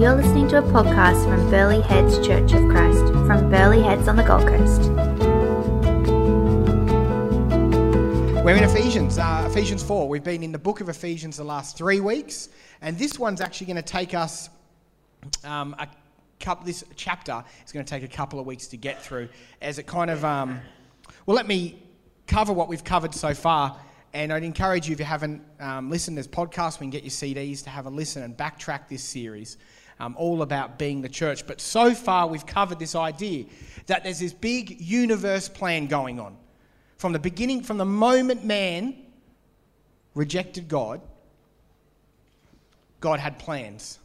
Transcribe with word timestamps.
You're 0.00 0.14
listening 0.14 0.48
to 0.48 0.60
a 0.60 0.62
podcast 0.62 1.28
from 1.28 1.50
Burleigh 1.50 1.82
Heads 1.82 2.26
Church 2.26 2.54
of 2.54 2.66
Christ 2.70 3.04
from 3.26 3.50
Burleigh 3.50 3.82
Heads 3.82 4.08
on 4.08 4.16
the 4.16 4.22
Gold 4.22 4.48
Coast. 4.48 4.90
We're 8.42 8.56
in 8.56 8.64
Ephesians, 8.64 9.18
uh, 9.18 9.46
Ephesians 9.50 9.82
4. 9.82 10.08
We've 10.08 10.24
been 10.24 10.42
in 10.42 10.52
the 10.52 10.58
book 10.58 10.80
of 10.80 10.88
Ephesians 10.88 11.36
the 11.36 11.44
last 11.44 11.76
three 11.76 12.00
weeks, 12.00 12.48
and 12.80 12.96
this 12.96 13.18
one's 13.18 13.42
actually 13.42 13.66
going 13.66 13.76
to 13.76 13.82
take 13.82 14.14
us 14.14 14.48
um, 15.44 15.76
a 15.78 15.86
couple. 16.40 16.64
This 16.64 16.82
chapter 16.96 17.44
is 17.66 17.70
going 17.70 17.84
to 17.84 17.90
take 17.90 18.02
a 18.02 18.08
couple 18.08 18.40
of 18.40 18.46
weeks 18.46 18.68
to 18.68 18.78
get 18.78 19.02
through, 19.02 19.28
as 19.60 19.78
it 19.78 19.86
kind 19.86 20.10
of. 20.10 20.24
Um, 20.24 20.62
well, 21.26 21.36
let 21.36 21.46
me 21.46 21.78
cover 22.26 22.54
what 22.54 22.68
we've 22.68 22.84
covered 22.84 23.14
so 23.14 23.34
far, 23.34 23.78
and 24.14 24.32
I'd 24.32 24.44
encourage 24.44 24.88
you 24.88 24.94
if 24.94 24.98
you 24.98 25.04
haven't 25.04 25.42
um, 25.60 25.90
listened, 25.90 26.16
there's 26.16 26.26
podcasts 26.26 26.80
we 26.80 26.84
can 26.84 26.90
get 26.90 27.02
your 27.02 27.10
CDs 27.10 27.62
to 27.64 27.68
have 27.68 27.84
a 27.84 27.90
listen 27.90 28.22
and 28.22 28.34
backtrack 28.34 28.88
this 28.88 29.04
series. 29.04 29.58
Um, 30.00 30.16
all 30.16 30.40
about 30.40 30.78
being 30.78 31.02
the 31.02 31.10
church. 31.10 31.46
But 31.46 31.60
so 31.60 31.94
far, 31.94 32.26
we've 32.26 32.46
covered 32.46 32.78
this 32.78 32.94
idea 32.94 33.44
that 33.86 34.02
there's 34.02 34.18
this 34.18 34.32
big 34.32 34.80
universe 34.80 35.46
plan 35.46 35.88
going 35.88 36.18
on. 36.18 36.38
From 36.96 37.12
the 37.12 37.18
beginning, 37.18 37.62
from 37.62 37.76
the 37.76 37.84
moment 37.84 38.42
man 38.42 38.96
rejected 40.14 40.68
God, 40.68 41.02
God 43.00 43.20
had 43.20 43.38
plans 43.38 43.98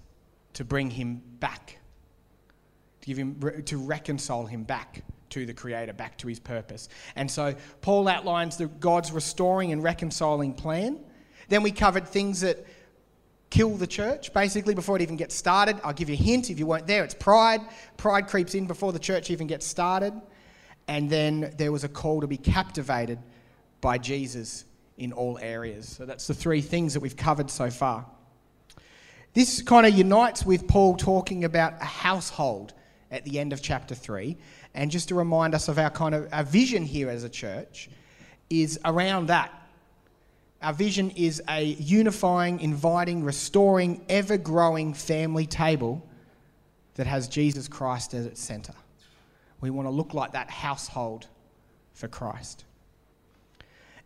to 0.56 0.66
bring 0.66 0.90
him 0.90 1.22
back, 1.40 1.78
to 3.00 3.08
give 3.08 3.18
him, 3.18 3.64
to 3.66 3.78
reconcile 3.78 4.46
him 4.46 4.64
back 4.64 5.02
to 5.30 5.46
the 5.46 5.54
Creator, 5.54 5.94
back 5.94 6.18
to 6.18 6.28
his 6.28 6.42
purpose. 6.42 6.90
And 7.16 7.32
so 7.32 7.56
Paul 7.80 8.10
outlines 8.10 8.58
the 8.58 8.68
God's 8.68 9.14
restoring 9.14 9.72
and 9.72 9.82
reconciling 9.82 10.56
plan. 10.56 11.00
Then 11.48 11.64
we 11.64 11.72
covered 11.72 12.06
things 12.06 12.42
that 12.42 12.66
kill 13.50 13.76
the 13.78 13.88
church, 13.88 14.34
basically, 14.34 14.74
before 14.74 14.96
it 14.96 15.02
even 15.02 15.16
gets 15.16 15.36
started. 15.36 15.80
I'll 15.84 15.94
give 15.94 16.10
you 16.10 16.16
a 16.16 16.18
hint 16.18 16.50
if 16.50 16.60
you 16.60 16.66
weren't 16.66 16.88
there. 16.88 17.04
It's 17.04 17.14
pride. 17.14 17.62
Pride 17.98 18.28
creeps 18.28 18.56
in 18.56 18.68
before 18.68 18.92
the 18.92 19.00
church 19.00 19.30
even 19.30 19.48
gets 19.48 19.66
started. 19.66 20.14
And 20.88 21.10
then 21.10 21.54
there 21.58 21.72
was 21.72 21.84
a 21.84 21.90
call 21.90 22.22
to 22.22 22.28
be 22.28 22.38
captivated 22.38 23.20
by 23.82 23.98
Jesus 23.98 24.66
in 24.98 25.12
all 25.14 25.38
areas. 25.42 25.88
So 25.88 26.06
that's 26.06 26.28
the 26.28 26.34
three 26.34 26.62
things 26.62 26.94
that 26.94 27.00
we've 27.00 27.16
covered 27.16 27.50
so 27.50 27.70
far. 27.70 28.06
This 29.34 29.62
kind 29.62 29.86
of 29.86 29.94
unites 29.94 30.46
with 30.46 30.68
Paul 30.68 30.96
talking 30.96 31.44
about 31.44 31.74
a 31.82 31.86
household 31.86 32.74
at 33.12 33.26
the 33.26 33.40
end 33.40 33.52
of 33.54 33.62
chapter 33.62 33.94
3. 33.94 34.38
And 34.74 34.90
just 34.90 35.10
to 35.10 35.16
remind 35.16 35.54
us 35.54 35.68
of 35.68 35.78
our 35.78 35.90
kind 35.90 36.16
of 36.16 36.28
our 36.32 36.44
vision 36.44 36.84
here 36.84 37.10
as 37.10 37.24
a 37.24 37.30
church 37.30 37.90
is 38.50 38.80
around 38.86 39.28
that 39.28 39.52
our 40.66 40.74
vision 40.74 41.12
is 41.12 41.44
a 41.48 41.64
unifying, 41.64 42.60
inviting, 42.60 43.24
restoring, 43.24 44.04
ever 44.10 44.36
growing 44.36 44.96
family 44.96 45.46
table 45.46 46.04
that 46.96 47.06
has 47.06 47.28
Jesus 47.28 47.68
Christ 47.68 48.16
as 48.16 48.26
its 48.26 48.42
center. 48.42 48.74
We 49.62 49.70
want 49.70 49.86
to 49.86 49.92
look 49.92 50.16
like 50.16 50.32
that 50.32 50.50
household 50.50 51.28
for 51.94 52.08
Christ. 52.08 52.66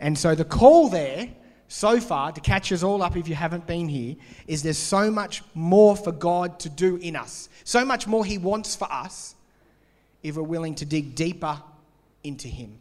And 0.01 0.17
so 0.17 0.35
the 0.35 0.43
call 0.43 0.89
there, 0.89 1.29
so 1.69 2.01
far, 2.01 2.33
to 2.33 2.41
catch 2.41 2.73
us 2.73 2.83
all 2.83 3.01
up 3.03 3.15
if 3.15 3.29
you 3.29 3.35
haven't 3.35 3.65
been 3.65 3.87
here, 3.87 4.17
is 4.45 4.61
there's 4.61 4.77
so 4.77 5.09
much 5.09 5.41
more 5.53 5.95
for 5.95 6.11
God 6.11 6.59
to 6.59 6.69
do 6.69 6.97
in 6.97 7.15
us, 7.15 7.47
so 7.63 7.85
much 7.85 8.05
more 8.05 8.25
He 8.25 8.37
wants 8.37 8.75
for 8.75 8.91
us 8.91 9.33
if 10.23 10.35
we're 10.35 10.43
willing 10.43 10.75
to 10.75 10.85
dig 10.85 11.15
deeper 11.15 11.61
into 12.21 12.49
Him. 12.49 12.79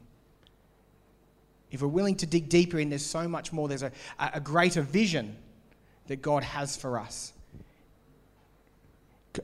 If 1.70 1.82
we're 1.82 1.88
willing 1.88 2.16
to 2.16 2.26
dig 2.26 2.48
deeper 2.48 2.78
in, 2.78 2.88
there's 2.88 3.04
so 3.04 3.28
much 3.28 3.52
more. 3.52 3.68
There's 3.68 3.82
a, 3.82 3.92
a 4.18 4.40
greater 4.40 4.82
vision 4.82 5.36
that 6.06 6.22
God 6.22 6.42
has 6.42 6.76
for 6.76 6.98
us. 6.98 7.32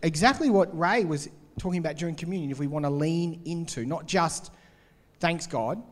Exactly 0.03 0.51
what 0.51 0.77
Ray 0.77 1.05
was 1.05 1.29
talking 1.59 1.79
about 1.79 1.97
during 1.97 2.15
communion, 2.15 2.51
if 2.51 2.59
we 2.59 2.67
want 2.67 2.85
to 2.85 2.91
lean 2.91 3.41
into, 3.45 3.85
not 3.85 4.07
just 4.07 4.51
thanks 5.21 5.47
God, 5.47 5.83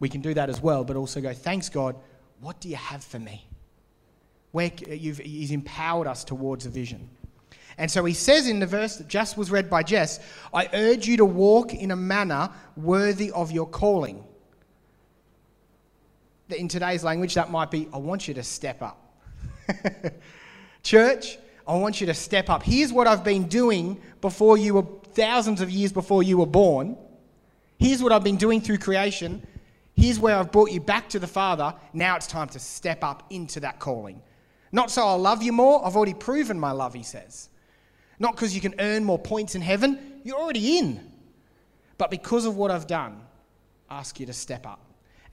we 0.00 0.08
can 0.08 0.20
do 0.20 0.34
that 0.34 0.50
as 0.50 0.60
well, 0.60 0.84
but 0.84 0.96
also 0.96 1.20
go, 1.20 1.32
thanks 1.32 1.68
God, 1.68 1.96
what 2.40 2.60
do 2.60 2.68
you 2.68 2.76
have 2.76 3.02
for 3.02 3.18
me? 3.18 3.46
Where 4.52 4.70
you've, 4.88 5.18
he's 5.18 5.50
empowered 5.50 6.06
us 6.06 6.24
towards 6.24 6.66
a 6.66 6.70
vision. 6.70 7.08
And 7.78 7.90
so 7.90 8.04
he 8.04 8.14
says 8.14 8.48
in 8.48 8.58
the 8.58 8.66
verse 8.66 8.96
that 8.96 9.08
just 9.08 9.36
was 9.36 9.50
read 9.50 9.70
by 9.70 9.82
Jess, 9.82 10.20
I 10.52 10.68
urge 10.72 11.06
you 11.06 11.16
to 11.18 11.24
walk 11.24 11.74
in 11.74 11.90
a 11.90 11.96
manner 11.96 12.50
worthy 12.76 13.30
of 13.30 13.52
your 13.52 13.66
calling 13.66 14.24
in 16.50 16.68
today's 16.68 17.02
language, 17.02 17.34
that 17.34 17.50
might 17.50 17.70
be 17.70 17.88
I 17.92 17.98
want 17.98 18.28
you 18.28 18.34
to 18.34 18.42
step 18.42 18.82
up. 18.82 19.02
Church, 20.82 21.38
I 21.66 21.76
want 21.76 22.00
you 22.00 22.06
to 22.06 22.14
step 22.14 22.48
up. 22.48 22.62
Here's 22.62 22.92
what 22.92 23.06
I've 23.06 23.24
been 23.24 23.48
doing 23.48 24.00
before 24.20 24.56
you 24.56 24.74
were, 24.74 24.86
thousands 25.12 25.60
of 25.60 25.70
years 25.70 25.92
before 25.92 26.22
you 26.22 26.38
were 26.38 26.46
born. 26.46 26.96
Here's 27.78 28.02
what 28.02 28.12
I've 28.12 28.24
been 28.24 28.36
doing 28.36 28.60
through 28.60 28.78
creation. 28.78 29.44
Here's 29.94 30.18
where 30.18 30.36
I've 30.36 30.52
brought 30.52 30.70
you 30.70 30.80
back 30.80 31.08
to 31.10 31.18
the 31.18 31.26
Father. 31.26 31.74
Now 31.92 32.16
it's 32.16 32.26
time 32.26 32.48
to 32.50 32.58
step 32.58 33.02
up 33.02 33.24
into 33.30 33.60
that 33.60 33.80
calling. 33.80 34.22
Not 34.70 34.90
so 34.90 35.06
I'll 35.06 35.18
love 35.18 35.42
you 35.42 35.52
more. 35.52 35.84
I've 35.84 35.96
already 35.96 36.14
proven 36.14 36.60
my 36.60 36.70
love, 36.70 36.94
he 36.94 37.02
says. 37.02 37.48
Not 38.18 38.34
because 38.34 38.54
you 38.54 38.60
can 38.60 38.74
earn 38.78 39.04
more 39.04 39.18
points 39.18 39.54
in 39.54 39.62
heaven. 39.62 40.20
You're 40.22 40.38
already 40.38 40.78
in. 40.78 41.12
But 41.98 42.10
because 42.10 42.44
of 42.44 42.56
what 42.56 42.70
I've 42.70 42.86
done, 42.86 43.22
I 43.88 43.98
ask 43.98 44.20
you 44.20 44.26
to 44.26 44.32
step 44.32 44.66
up. 44.66 44.85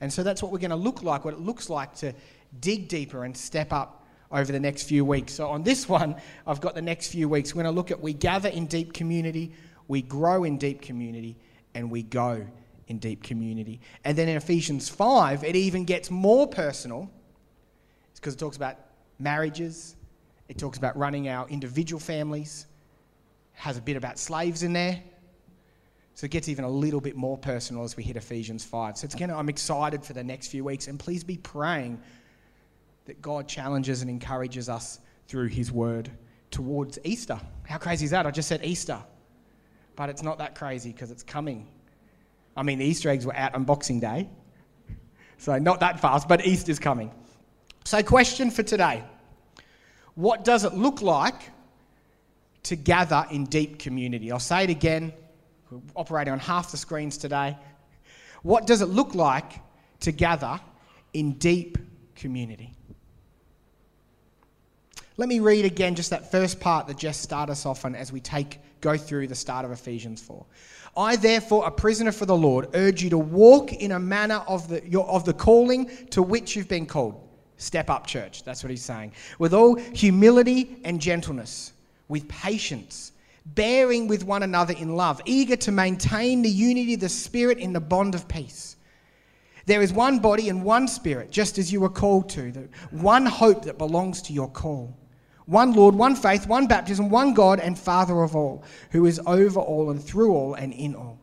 And 0.04 0.12
so 0.12 0.22
that's 0.22 0.42
what 0.42 0.52
we're 0.52 0.58
going 0.58 0.68
to 0.68 0.76
look 0.76 1.02
like, 1.02 1.24
what 1.24 1.32
it 1.32 1.40
looks 1.40 1.70
like 1.70 1.94
to 1.94 2.12
dig 2.60 2.88
deeper 2.88 3.24
and 3.24 3.34
step 3.34 3.72
up 3.72 4.06
over 4.30 4.52
the 4.52 4.60
next 4.60 4.82
few 4.82 5.02
weeks. 5.02 5.32
So 5.32 5.48
on 5.48 5.62
this 5.62 5.88
one, 5.88 6.16
I've 6.46 6.60
got 6.60 6.74
the 6.74 6.82
next 6.82 7.08
few 7.08 7.26
weeks. 7.26 7.54
We're 7.54 7.62
going 7.62 7.72
to 7.72 7.76
look 7.76 7.90
at 7.90 8.02
we 8.02 8.12
gather 8.12 8.50
in 8.50 8.66
deep 8.66 8.92
community, 8.92 9.54
we 9.88 10.02
grow 10.02 10.44
in 10.44 10.58
deep 10.58 10.82
community, 10.82 11.38
and 11.74 11.90
we 11.90 12.02
go 12.02 12.46
in 12.86 12.98
deep 12.98 13.22
community. 13.22 13.80
And 14.04 14.14
then 14.14 14.28
in 14.28 14.36
Ephesians 14.36 14.90
5, 14.90 15.42
it 15.42 15.56
even 15.56 15.86
gets 15.86 16.10
more 16.10 16.48
personal. 16.48 17.10
It's 18.10 18.20
because 18.20 18.34
it 18.34 18.38
talks 18.38 18.58
about 18.58 18.76
marriages, 19.18 19.96
it 20.50 20.58
talks 20.58 20.76
about 20.76 20.98
running 20.98 21.30
our 21.30 21.48
individual 21.48 21.98
families, 21.98 22.66
has 23.52 23.78
a 23.78 23.80
bit 23.80 23.96
about 23.96 24.18
slaves 24.18 24.64
in 24.64 24.74
there. 24.74 25.02
So 26.14 26.26
it 26.26 26.30
gets 26.30 26.48
even 26.48 26.64
a 26.64 26.70
little 26.70 27.00
bit 27.00 27.16
more 27.16 27.36
personal 27.36 27.82
as 27.82 27.96
we 27.96 28.04
hit 28.04 28.16
Ephesians 28.16 28.64
5. 28.64 28.98
So 28.98 29.04
it's 29.04 29.16
gonna, 29.16 29.36
I'm 29.36 29.48
excited 29.48 30.04
for 30.04 30.12
the 30.12 30.22
next 30.22 30.48
few 30.48 30.62
weeks. 30.62 30.86
And 30.86 30.98
please 30.98 31.24
be 31.24 31.36
praying 31.38 32.00
that 33.06 33.20
God 33.20 33.48
challenges 33.48 34.00
and 34.00 34.08
encourages 34.08 34.68
us 34.68 35.00
through 35.26 35.48
his 35.48 35.72
word 35.72 36.10
towards 36.50 36.98
Easter. 37.02 37.38
How 37.64 37.78
crazy 37.78 38.04
is 38.04 38.12
that? 38.12 38.26
I 38.26 38.30
just 38.30 38.48
said 38.48 38.64
Easter. 38.64 38.98
But 39.96 40.08
it's 40.08 40.22
not 40.22 40.38
that 40.38 40.54
crazy 40.54 40.92
because 40.92 41.10
it's 41.10 41.24
coming. 41.24 41.66
I 42.56 42.62
mean, 42.62 42.78
the 42.78 42.84
Easter 42.84 43.10
eggs 43.10 43.26
were 43.26 43.36
out 43.36 43.54
on 43.54 43.64
Boxing 43.64 43.98
Day. 43.98 44.28
So 45.38 45.58
not 45.58 45.80
that 45.80 45.98
fast, 45.98 46.28
but 46.28 46.46
Easter's 46.46 46.78
coming. 46.78 47.10
So, 47.84 48.02
question 48.02 48.50
for 48.50 48.62
today 48.62 49.04
What 50.14 50.44
does 50.44 50.64
it 50.64 50.74
look 50.74 51.02
like 51.02 51.50
to 52.64 52.76
gather 52.76 53.26
in 53.30 53.44
deep 53.44 53.78
community? 53.78 54.30
I'll 54.30 54.38
say 54.38 54.64
it 54.64 54.70
again 54.70 55.12
we're 55.70 55.80
operating 55.96 56.32
on 56.32 56.38
half 56.38 56.70
the 56.70 56.76
screens 56.76 57.16
today. 57.16 57.56
What 58.42 58.66
does 58.66 58.82
it 58.82 58.86
look 58.86 59.14
like 59.14 59.60
to 60.00 60.12
gather 60.12 60.60
in 61.12 61.32
deep 61.32 61.78
community? 62.14 62.72
Let 65.16 65.28
me 65.28 65.40
read 65.40 65.64
again 65.64 65.94
just 65.94 66.10
that 66.10 66.30
first 66.30 66.60
part 66.60 66.88
that 66.88 66.98
Jess 66.98 67.18
started 67.18 67.52
us 67.52 67.66
off 67.66 67.84
on 67.84 67.94
as 67.94 68.12
we 68.12 68.20
take 68.20 68.58
go 68.80 68.96
through 68.96 69.28
the 69.28 69.34
start 69.34 69.64
of 69.64 69.70
Ephesians 69.70 70.20
4. 70.20 70.44
I, 70.96 71.16
therefore, 71.16 71.66
a 71.66 71.70
prisoner 71.70 72.12
for 72.12 72.26
the 72.26 72.36
Lord, 72.36 72.68
urge 72.74 73.02
you 73.02 73.10
to 73.10 73.18
walk 73.18 73.72
in 73.72 73.92
a 73.92 73.98
manner 73.98 74.42
of 74.46 74.68
the, 74.68 74.86
your, 74.86 75.06
of 75.06 75.24
the 75.24 75.32
calling 75.32 75.90
to 76.10 76.22
which 76.22 76.54
you've 76.54 76.68
been 76.68 76.86
called. 76.86 77.20
Step 77.56 77.88
up, 77.88 78.06
church. 78.06 78.44
That's 78.44 78.62
what 78.62 78.70
he's 78.70 78.82
saying. 78.82 79.12
With 79.38 79.54
all 79.54 79.76
humility 79.76 80.76
and 80.84 81.00
gentleness, 81.00 81.72
with 82.08 82.28
patience 82.28 83.12
bearing 83.46 84.08
with 84.08 84.24
one 84.24 84.42
another 84.42 84.74
in 84.74 84.96
love, 84.96 85.20
eager 85.24 85.56
to 85.56 85.72
maintain 85.72 86.42
the 86.42 86.48
unity 86.50 86.94
of 86.94 87.00
the 87.00 87.08
Spirit 87.08 87.58
in 87.58 87.72
the 87.72 87.80
bond 87.80 88.14
of 88.14 88.26
peace. 88.26 88.76
There 89.66 89.82
is 89.82 89.92
one 89.92 90.18
body 90.18 90.48
and 90.48 90.64
one 90.64 90.88
Spirit, 90.88 91.30
just 91.30 91.58
as 91.58 91.72
you 91.72 91.80
were 91.80 91.88
called 91.88 92.28
to, 92.30 92.68
one 92.90 93.26
hope 93.26 93.64
that 93.64 93.78
belongs 93.78 94.22
to 94.22 94.32
your 94.32 94.48
call. 94.48 94.96
One 95.46 95.72
Lord, 95.74 95.94
one 95.94 96.16
faith, 96.16 96.46
one 96.46 96.66
baptism, 96.66 97.10
one 97.10 97.34
God 97.34 97.60
and 97.60 97.78
Father 97.78 98.22
of 98.22 98.34
all, 98.34 98.64
who 98.90 99.04
is 99.04 99.20
over 99.26 99.60
all 99.60 99.90
and 99.90 100.02
through 100.02 100.32
all 100.32 100.54
and 100.54 100.72
in 100.72 100.94
all. 100.94 101.18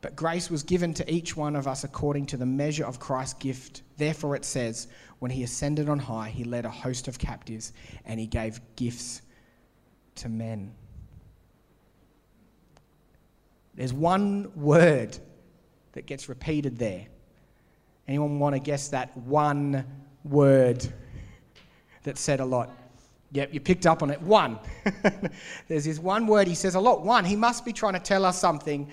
But 0.00 0.16
grace 0.16 0.50
was 0.50 0.62
given 0.62 0.92
to 0.94 1.10
each 1.10 1.36
one 1.36 1.56
of 1.56 1.66
us 1.66 1.84
according 1.84 2.26
to 2.26 2.36
the 2.36 2.46
measure 2.46 2.84
of 2.84 3.00
Christ's 3.00 3.34
gift. 3.34 3.82
Therefore, 3.96 4.36
it 4.36 4.44
says, 4.44 4.88
when 5.18 5.30
he 5.30 5.42
ascended 5.42 5.88
on 5.88 5.98
high, 5.98 6.28
he 6.28 6.44
led 6.44 6.66
a 6.66 6.70
host 6.70 7.08
of 7.08 7.18
captives 7.18 7.72
and 8.04 8.20
he 8.20 8.26
gave 8.26 8.60
gifts 8.76 9.22
to 10.16 10.28
men. 10.28 10.74
There's 13.74 13.92
one 13.92 14.52
word 14.54 15.18
that 15.92 16.06
gets 16.06 16.28
repeated 16.28 16.78
there. 16.78 17.06
Anyone 18.06 18.38
want 18.38 18.54
to 18.54 18.60
guess 18.60 18.88
that 18.88 19.16
one 19.16 19.84
word 20.24 20.86
that 22.02 22.18
said 22.18 22.40
a 22.40 22.44
lot? 22.44 22.70
Yep, 23.32 23.52
you 23.52 23.60
picked 23.60 23.86
up 23.86 24.02
on 24.02 24.10
it. 24.10 24.20
One. 24.22 24.58
There's 25.68 25.84
this 25.84 25.98
one 25.98 26.26
word 26.26 26.46
he 26.46 26.54
says 26.54 26.76
a 26.76 26.80
lot. 26.80 27.02
One, 27.02 27.24
he 27.24 27.34
must 27.34 27.64
be 27.64 27.72
trying 27.72 27.94
to 27.94 27.98
tell 27.98 28.24
us 28.24 28.38
something. 28.38 28.90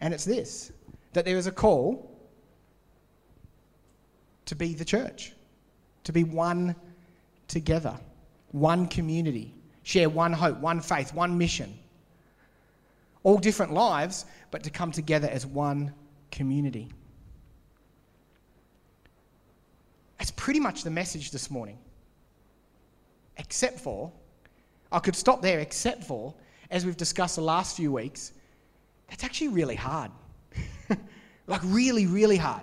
And 0.00 0.14
it's 0.14 0.24
this 0.24 0.72
that 1.14 1.24
there 1.24 1.36
is 1.36 1.46
a 1.46 1.52
call 1.52 2.10
to 4.46 4.54
be 4.54 4.74
the 4.74 4.84
church, 4.84 5.32
to 6.04 6.12
be 6.12 6.24
one 6.24 6.74
together, 7.48 7.98
one 8.50 8.86
community, 8.88 9.54
share 9.84 10.08
one 10.08 10.32
hope, 10.32 10.58
one 10.58 10.80
faith, 10.80 11.14
one 11.14 11.38
mission. 11.38 11.78
All 13.24 13.38
different 13.38 13.72
lives, 13.72 14.26
but 14.52 14.62
to 14.62 14.70
come 14.70 14.92
together 14.92 15.28
as 15.28 15.44
one 15.44 15.92
community. 16.30 16.92
That's 20.18 20.30
pretty 20.30 20.60
much 20.60 20.84
the 20.84 20.90
message 20.90 21.32
this 21.32 21.50
morning. 21.50 21.78
Except 23.36 23.80
for, 23.80 24.12
I 24.92 25.00
could 25.00 25.16
stop 25.16 25.42
there, 25.42 25.58
except 25.58 26.04
for, 26.04 26.32
as 26.70 26.86
we've 26.86 26.96
discussed 26.96 27.36
the 27.36 27.42
last 27.42 27.76
few 27.76 27.90
weeks, 27.92 28.32
that's 29.08 29.24
actually 29.24 29.48
really 29.48 29.74
hard. 29.74 30.10
like, 31.46 31.60
really, 31.64 32.06
really 32.06 32.36
hard. 32.36 32.62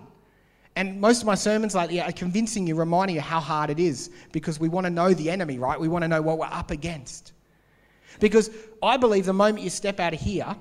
And 0.76 1.02
most 1.02 1.22
of 1.22 1.28
my 1.28 1.36
sermons 1.36 1.76
lately 1.76 2.00
are 2.00 2.12
convincing 2.12 2.66
you, 2.66 2.76
reminding 2.76 3.16
you 3.16 3.22
how 3.22 3.40
hard 3.40 3.70
it 3.70 3.80
is 3.80 4.10
because 4.32 4.60
we 4.60 4.70
want 4.70 4.86
to 4.86 4.90
know 4.90 5.14
the 5.14 5.30
enemy, 5.30 5.60
right? 5.60 5.80
We 5.80 5.90
want 5.90 6.04
to 6.04 6.08
know 6.08 6.22
what 6.22 6.38
we're 6.38 6.46
up 6.46 6.72
against. 6.72 7.34
Because 8.22 8.52
I 8.84 8.98
believe 8.98 9.26
the 9.26 9.34
moment 9.34 9.64
you 9.64 9.72
step 9.72 10.00
out 10.00 10.14
of 10.14 10.22
here, 10.22 10.56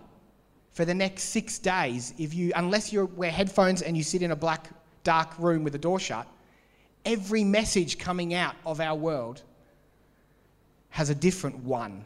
for 0.73 0.87
the 0.87 0.95
next 0.95 1.25
six 1.25 1.59
days, 1.59 2.15
if 2.19 2.33
you, 2.33 2.53
unless 2.57 2.91
you 2.91 3.05
wear 3.05 3.31
headphones 3.31 3.83
and 3.83 3.97
you 3.97 4.03
sit 4.03 4.23
in 4.23 4.31
a 4.31 4.37
black, 4.37 4.71
dark 5.05 5.39
room 5.39 5.63
with 5.63 5.75
the 5.75 5.79
door 5.79 6.01
shut, 6.01 6.27
every 7.05 7.45
message 7.45 7.99
coming 7.99 8.33
out 8.33 8.57
of 8.65 8.81
our 8.81 8.97
world 8.97 9.43
has 10.89 11.11
a 11.11 11.15
different 11.15 11.57
one. 11.59 12.03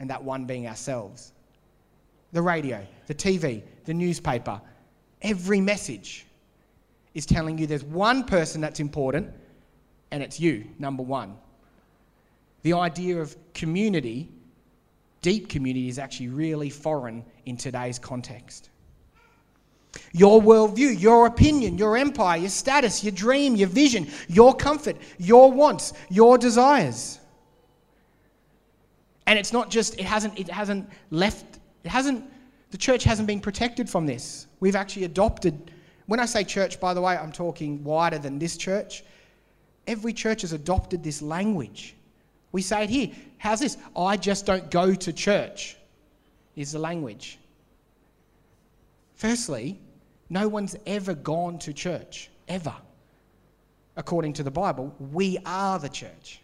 And 0.00 0.10
that 0.10 0.22
one 0.22 0.46
being 0.46 0.66
ourselves. 0.66 1.32
The 2.32 2.42
radio, 2.42 2.84
the 3.06 3.14
TV, 3.14 3.62
the 3.84 3.94
newspaper, 3.94 4.60
every 5.22 5.60
message 5.60 6.26
is 7.14 7.24
telling 7.24 7.56
you 7.58 7.68
there's 7.68 7.84
one 7.84 8.24
person 8.24 8.60
that's 8.60 8.80
important, 8.80 9.32
and 10.10 10.24
it's 10.24 10.40
you, 10.40 10.64
number 10.80 11.04
one. 11.04 11.36
The 12.64 12.72
idea 12.72 13.20
of 13.20 13.36
community, 13.52 14.32
deep 15.20 15.50
community, 15.50 15.88
is 15.88 15.98
actually 15.98 16.28
really 16.28 16.70
foreign 16.70 17.22
in 17.44 17.58
today's 17.58 17.98
context. 17.98 18.70
Your 20.12 20.40
worldview, 20.40 20.98
your 20.98 21.26
opinion, 21.26 21.76
your 21.76 21.98
empire, 21.98 22.38
your 22.38 22.48
status, 22.48 23.04
your 23.04 23.12
dream, 23.12 23.54
your 23.54 23.68
vision, 23.68 24.08
your 24.28 24.54
comfort, 24.54 24.96
your 25.18 25.52
wants, 25.52 25.92
your 26.08 26.38
desires. 26.38 27.20
And 29.26 29.38
it's 29.38 29.52
not 29.52 29.70
just, 29.70 30.00
it 30.00 30.06
hasn't, 30.06 30.38
it 30.38 30.48
hasn't 30.48 30.88
left, 31.10 31.44
it 31.84 31.90
hasn't, 31.90 32.24
the 32.70 32.78
church 32.78 33.04
hasn't 33.04 33.28
been 33.28 33.40
protected 33.40 33.90
from 33.90 34.06
this. 34.06 34.46
We've 34.60 34.74
actually 34.74 35.04
adopted, 35.04 35.70
when 36.06 36.18
I 36.18 36.24
say 36.24 36.44
church, 36.44 36.80
by 36.80 36.94
the 36.94 37.02
way, 37.02 37.14
I'm 37.14 37.30
talking 37.30 37.84
wider 37.84 38.18
than 38.18 38.38
this 38.38 38.56
church. 38.56 39.04
Every 39.86 40.14
church 40.14 40.40
has 40.40 40.54
adopted 40.54 41.04
this 41.04 41.20
language. 41.20 41.94
We 42.54 42.62
say 42.62 42.84
it 42.84 42.90
here. 42.90 43.10
How's 43.36 43.58
this? 43.58 43.76
I 43.96 44.16
just 44.16 44.46
don't 44.46 44.70
go 44.70 44.94
to 44.94 45.12
church, 45.12 45.76
is 46.54 46.70
the 46.70 46.78
language. 46.78 47.40
Firstly, 49.16 49.80
no 50.30 50.46
one's 50.46 50.76
ever 50.86 51.14
gone 51.14 51.58
to 51.58 51.72
church, 51.72 52.30
ever. 52.46 52.72
According 53.96 54.34
to 54.34 54.44
the 54.44 54.52
Bible, 54.52 54.94
we 55.10 55.36
are 55.44 55.80
the 55.80 55.88
church. 55.88 56.42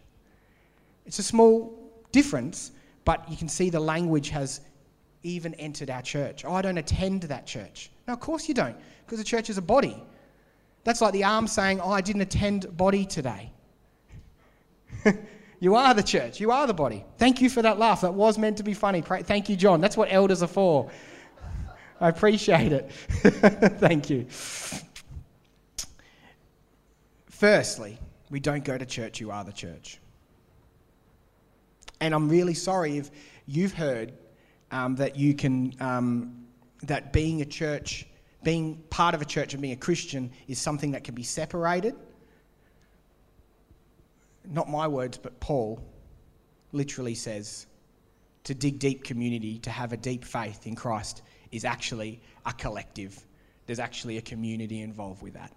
It's 1.05 1.19
a 1.19 1.23
small 1.23 1.79
difference, 2.11 2.73
but 3.05 3.23
you 3.31 3.37
can 3.37 3.47
see 3.47 3.69
the 3.69 3.79
language 3.79 4.31
has 4.31 4.59
even 5.23 5.53
entered 5.53 5.89
our 5.89 6.01
church. 6.01 6.43
Oh, 6.43 6.53
I 6.53 6.61
don't 6.61 6.77
attend 6.77 7.23
that 7.23 7.47
church. 7.47 7.89
No, 8.05 8.15
of 8.15 8.19
course 8.19 8.49
you 8.49 8.53
don't, 8.53 8.75
because 9.05 9.17
the 9.17 9.23
church 9.23 9.49
is 9.49 9.57
a 9.57 9.61
body. 9.61 10.03
That's 10.83 10.99
like 10.99 11.13
the 11.13 11.23
arm 11.23 11.47
saying, 11.47 11.79
Oh, 11.79 11.91
I 11.91 12.01
didn't 12.01 12.23
attend 12.23 12.75
body 12.75 13.05
today. 13.05 13.49
you 15.61 15.75
are 15.75 15.93
the 15.93 16.01
church. 16.01 16.39
You 16.39 16.51
are 16.51 16.65
the 16.65 16.73
body. 16.73 17.05
Thank 17.19 17.39
you 17.39 17.47
for 17.47 17.61
that 17.61 17.77
laugh. 17.77 18.01
That 18.01 18.15
was 18.15 18.39
meant 18.39 18.57
to 18.57 18.63
be 18.63 18.73
funny. 18.73 19.01
Thank 19.01 19.47
you, 19.47 19.55
John. 19.55 19.79
That's 19.79 19.95
what 19.95 20.11
elders 20.11 20.41
are 20.41 20.47
for. 20.47 20.89
I 22.01 22.09
appreciate 22.09 22.73
it. 22.73 22.91
Thank 23.79 24.09
you. 24.09 24.25
Firstly, 27.29 27.99
we 28.31 28.39
don't 28.39 28.65
go 28.65 28.75
to 28.75 28.87
church, 28.87 29.19
you 29.19 29.29
are 29.29 29.43
the 29.43 29.51
church. 29.51 29.99
And 31.99 32.15
I'm 32.15 32.27
really 32.27 32.55
sorry 32.55 32.97
if 32.97 33.11
you've 33.45 33.73
heard 33.73 34.13
um, 34.71 34.95
that 34.95 35.15
you 35.15 35.35
can, 35.35 35.75
um, 35.79 36.43
that 36.81 37.13
being 37.13 37.43
a 37.43 37.45
church, 37.45 38.07
being 38.41 38.81
part 38.89 39.13
of 39.13 39.21
a 39.21 39.25
church 39.25 39.53
and 39.53 39.61
being 39.61 39.75
a 39.75 39.77
Christian 39.77 40.31
is 40.47 40.57
something 40.57 40.89
that 40.91 41.03
can 41.03 41.13
be 41.13 41.21
separated. 41.21 41.93
Not 44.51 44.69
my 44.69 44.87
words, 44.87 45.17
but 45.17 45.39
Paul 45.39 45.81
literally 46.73 47.15
says 47.15 47.67
to 48.43 48.53
dig 48.53 48.79
deep 48.79 49.03
community, 49.03 49.59
to 49.59 49.69
have 49.69 49.93
a 49.93 49.97
deep 49.97 50.25
faith 50.25 50.67
in 50.67 50.75
Christ 50.75 51.21
is 51.51 51.63
actually 51.63 52.21
a 52.45 52.53
collective. 52.53 53.25
There's 53.65 53.79
actually 53.79 54.17
a 54.17 54.21
community 54.21 54.81
involved 54.81 55.21
with 55.21 55.33
that. 55.33 55.53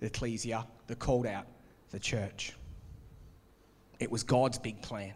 The 0.00 0.06
ecclesia, 0.06 0.66
the 0.86 0.96
called 0.96 1.26
out, 1.26 1.46
the 1.90 2.00
church. 2.00 2.54
It 4.00 4.10
was 4.10 4.22
God's 4.22 4.58
big 4.58 4.82
plan. 4.82 5.12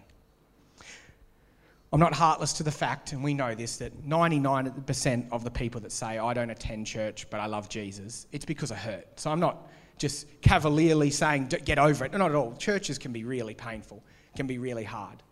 I'm 1.92 2.00
not 2.00 2.12
heartless 2.12 2.52
to 2.54 2.62
the 2.62 2.70
fact, 2.70 3.12
and 3.12 3.24
we 3.24 3.32
know 3.32 3.54
this, 3.54 3.78
that 3.78 4.06
99% 4.06 5.32
of 5.32 5.42
the 5.42 5.50
people 5.50 5.80
that 5.80 5.90
say, 5.90 6.18
I 6.18 6.34
don't 6.34 6.50
attend 6.50 6.86
church, 6.86 7.26
but 7.30 7.40
I 7.40 7.46
love 7.46 7.68
Jesus, 7.70 8.26
it's 8.30 8.44
because 8.44 8.70
I 8.70 8.76
hurt. 8.76 9.18
So 9.18 9.30
I'm 9.30 9.40
not 9.40 9.66
just 9.98 10.26
cavalierly 10.40 11.10
saying, 11.10 11.46
get 11.64 11.78
over 11.78 12.04
it. 12.04 12.12
Not 12.12 12.30
at 12.30 12.34
all. 12.34 12.54
Churches 12.56 12.98
can 12.98 13.12
be 13.12 13.24
really 13.24 13.54
painful, 13.54 14.02
can 14.36 14.46
be 14.46 14.58
really 14.58 14.84
hard, 14.84 15.22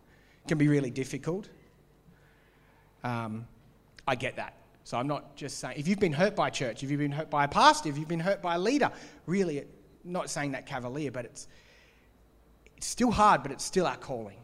can 0.47 0.57
be 0.57 0.67
really 0.67 0.91
difficult. 0.91 1.49
Um, 3.03 3.47
I 4.07 4.15
get 4.15 4.35
that. 4.35 4.53
So 4.83 4.97
I'm 4.97 5.07
not 5.07 5.35
just 5.35 5.59
saying, 5.59 5.77
if 5.77 5.87
you've 5.87 5.99
been 5.99 6.13
hurt 6.13 6.35
by 6.35 6.49
church, 6.49 6.81
if 6.81 6.89
you've 6.89 6.99
been 6.99 7.11
hurt 7.11 7.29
by 7.29 7.43
a 7.43 7.47
pastor, 7.47 7.89
if 7.89 7.97
you've 7.97 8.07
been 8.07 8.21
hurt 8.21 8.41
by 8.41 8.55
a 8.55 8.59
leader, 8.59 8.89
really, 9.25 9.65
not 10.03 10.29
saying 10.29 10.53
that 10.53 10.65
cavalier, 10.65 11.11
but 11.11 11.25
it's, 11.25 11.47
it's 12.77 12.87
still 12.87 13.11
hard, 13.11 13.43
but 13.43 13.51
it's 13.51 13.65
still 13.65 13.85
our 13.85 13.97
calling. 13.97 14.37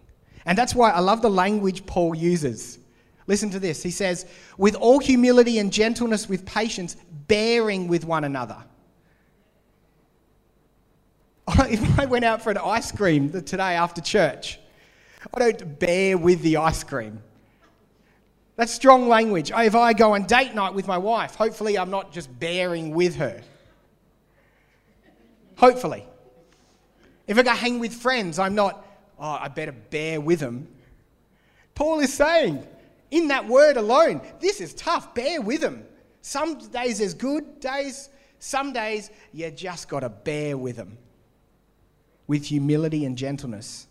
And 0.45 0.57
that's 0.57 0.75
why 0.75 0.91
I 0.91 0.99
love 0.99 1.21
the 1.21 1.29
language 1.29 1.85
Paul 1.85 2.13
uses. 2.13 2.79
Listen 3.25 3.49
to 3.51 3.59
this. 3.59 3.81
He 3.81 3.91
says, 3.91 4.25
with 4.57 4.75
all 4.75 4.99
humility 4.99 5.59
and 5.59 5.71
gentleness, 5.71 6.27
with 6.27 6.45
patience, 6.45 6.97
bearing 7.27 7.87
with 7.87 8.03
one 8.03 8.25
another. 8.25 8.61
If 11.69 11.99
I 11.99 12.05
went 12.05 12.25
out 12.25 12.41
for 12.41 12.51
an 12.51 12.57
ice 12.57 12.91
cream 12.91 13.29
today 13.31 13.75
after 13.75 14.01
church, 14.01 14.59
I 15.33 15.39
don't 15.39 15.79
bear 15.79 16.17
with 16.17 16.41
the 16.41 16.57
ice 16.57 16.83
cream. 16.83 17.21
That's 18.55 18.71
strong 18.71 19.07
language. 19.07 19.51
If 19.51 19.75
I 19.75 19.93
go 19.93 20.13
on 20.13 20.23
date 20.23 20.53
night 20.53 20.73
with 20.73 20.87
my 20.87 20.97
wife, 20.97 21.35
hopefully 21.35 21.77
I'm 21.77 21.89
not 21.89 22.11
just 22.13 22.39
bearing 22.39 22.93
with 22.93 23.15
her. 23.15 23.41
Hopefully. 25.57 26.05
If 27.27 27.37
I 27.37 27.43
go 27.43 27.51
hang 27.51 27.79
with 27.79 27.93
friends, 27.93 28.37
I'm 28.37 28.55
not, 28.55 28.85
oh, 29.19 29.37
I 29.41 29.47
better 29.47 29.71
bear 29.71 30.21
with 30.21 30.39
them. 30.39 30.67
Paul 31.73 31.99
is 32.01 32.13
saying, 32.13 32.65
in 33.11 33.27
that 33.29 33.47
word 33.47 33.77
alone, 33.77 34.21
this 34.39 34.61
is 34.61 34.73
tough. 34.75 35.15
Bear 35.15 35.41
with 35.41 35.61
them. 35.61 35.85
Some 36.21 36.57
days 36.69 36.99
there's 36.99 37.13
good 37.13 37.59
days, 37.59 38.09
some 38.39 38.71
days 38.71 39.09
you 39.33 39.49
just 39.51 39.89
got 39.89 40.01
to 40.01 40.09
bear 40.09 40.57
with 40.57 40.77
them 40.77 40.97
with 42.27 42.45
humility 42.45 43.05
and 43.05 43.17
gentleness. 43.17 43.87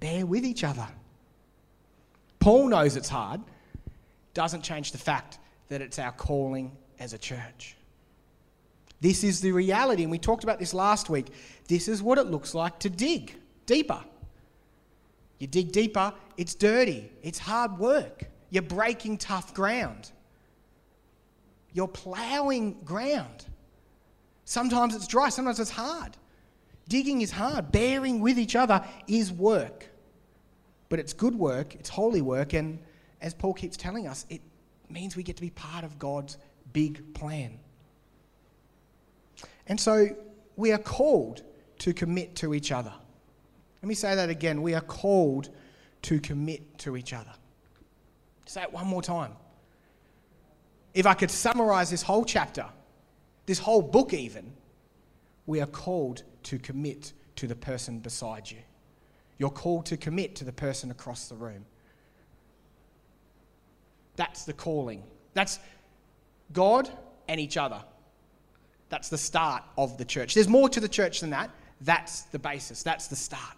Bear 0.00 0.26
with 0.26 0.44
each 0.44 0.64
other. 0.64 0.88
Paul 2.38 2.68
knows 2.68 2.96
it's 2.96 3.08
hard 3.08 3.40
doesn't 4.34 4.62
change 4.62 4.92
the 4.92 4.98
fact 4.98 5.38
that 5.68 5.80
it's 5.80 5.98
our 5.98 6.12
calling 6.12 6.76
as 6.98 7.12
a 7.12 7.18
church. 7.18 7.76
This 9.00 9.24
is 9.24 9.40
the 9.40 9.52
reality, 9.52 10.02
and 10.02 10.10
we 10.10 10.18
talked 10.18 10.44
about 10.44 10.58
this 10.58 10.74
last 10.74 11.08
week. 11.08 11.28
This 11.68 11.88
is 11.88 12.02
what 12.02 12.18
it 12.18 12.26
looks 12.26 12.54
like 12.54 12.78
to 12.80 12.90
dig 12.90 13.36
deeper. 13.66 14.02
You 15.38 15.46
dig 15.46 15.72
deeper, 15.72 16.12
it's 16.36 16.54
dirty, 16.54 17.10
it's 17.22 17.38
hard 17.38 17.78
work. 17.78 18.24
You're 18.50 18.62
breaking 18.62 19.18
tough 19.18 19.54
ground. 19.54 20.10
You're 21.72 21.88
ploughing 21.88 22.78
ground. 22.84 23.46
Sometimes 24.44 24.94
it's 24.94 25.06
dry, 25.06 25.28
sometimes 25.28 25.58
it's 25.60 25.70
hard. 25.70 26.16
Digging 26.88 27.22
is 27.22 27.30
hard. 27.30 27.72
Bearing 27.72 28.20
with 28.20 28.38
each 28.38 28.56
other 28.56 28.84
is 29.06 29.32
work. 29.32 29.88
But 30.88 30.98
it's 30.98 31.12
good 31.12 31.34
work, 31.34 31.74
it's 31.74 31.88
holy 31.88 32.20
work, 32.20 32.52
and 32.52 32.78
as 33.20 33.34
Paul 33.34 33.54
keeps 33.54 33.76
telling 33.76 34.06
us, 34.06 34.26
it 34.28 34.42
means 34.90 35.16
we 35.16 35.22
get 35.22 35.36
to 35.36 35.42
be 35.42 35.50
part 35.50 35.82
of 35.82 35.98
God's 35.98 36.36
big 36.72 37.14
plan. 37.14 37.58
And 39.66 39.80
so 39.80 40.08
we 40.56 40.72
are 40.72 40.78
called 40.78 41.42
to 41.78 41.94
commit 41.94 42.36
to 42.36 42.54
each 42.54 42.70
other. 42.70 42.92
Let 43.82 43.88
me 43.88 43.94
say 43.94 44.14
that 44.14 44.28
again. 44.28 44.62
We 44.62 44.74
are 44.74 44.80
called 44.82 45.48
to 46.02 46.20
commit 46.20 46.78
to 46.78 46.96
each 46.96 47.12
other. 47.12 47.32
Say 48.46 48.62
it 48.62 48.72
one 48.72 48.86
more 48.86 49.02
time. 49.02 49.32
If 50.92 51.06
I 51.06 51.14
could 51.14 51.30
summarize 51.30 51.90
this 51.90 52.02
whole 52.02 52.24
chapter, 52.24 52.66
this 53.46 53.58
whole 53.58 53.82
book, 53.82 54.12
even, 54.12 54.52
we 55.46 55.60
are 55.60 55.66
called 55.66 56.22
to 56.44 56.58
commit 56.58 57.12
to 57.36 57.46
the 57.46 57.54
person 57.54 57.98
beside 57.98 58.50
you. 58.50 58.58
You're 59.38 59.50
called 59.50 59.86
to 59.86 59.96
commit 59.96 60.36
to 60.36 60.44
the 60.44 60.52
person 60.52 60.90
across 60.90 61.28
the 61.28 61.34
room. 61.34 61.64
That's 64.16 64.44
the 64.44 64.52
calling. 64.52 65.02
That's 65.32 65.58
God 66.52 66.88
and 67.28 67.40
each 67.40 67.56
other. 67.56 67.82
That's 68.88 69.08
the 69.08 69.18
start 69.18 69.64
of 69.76 69.98
the 69.98 70.04
church. 70.04 70.34
There's 70.34 70.48
more 70.48 70.68
to 70.68 70.78
the 70.78 70.88
church 70.88 71.20
than 71.20 71.30
that. 71.30 71.50
That's 71.80 72.22
the 72.22 72.38
basis, 72.38 72.82
that's 72.82 73.08
the 73.08 73.16
start. 73.16 73.56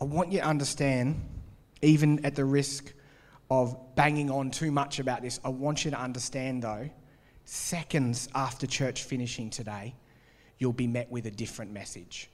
I 0.00 0.04
want 0.04 0.32
you 0.32 0.40
to 0.40 0.46
understand, 0.46 1.22
even 1.82 2.24
at 2.24 2.34
the 2.34 2.44
risk 2.44 2.92
of 3.50 3.76
banging 3.94 4.30
on 4.30 4.50
too 4.50 4.70
much 4.70 4.98
about 4.98 5.22
this, 5.22 5.40
I 5.44 5.48
want 5.48 5.84
you 5.84 5.90
to 5.90 6.00
understand 6.00 6.62
though, 6.62 6.90
seconds 7.46 8.28
after 8.34 8.66
church 8.66 9.04
finishing 9.04 9.48
today, 9.48 9.94
you'll 10.58 10.72
be 10.72 10.86
met 10.86 11.10
with 11.10 11.26
a 11.26 11.30
different 11.30 11.72
message. 11.72 12.28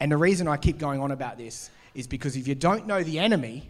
And 0.00 0.10
the 0.10 0.16
reason 0.16 0.48
I 0.48 0.56
keep 0.56 0.78
going 0.78 1.00
on 1.00 1.10
about 1.10 1.38
this 1.38 1.70
is 1.94 2.06
because 2.06 2.36
if 2.36 2.48
you 2.48 2.54
don't 2.54 2.86
know 2.86 3.02
the 3.02 3.18
enemy, 3.18 3.68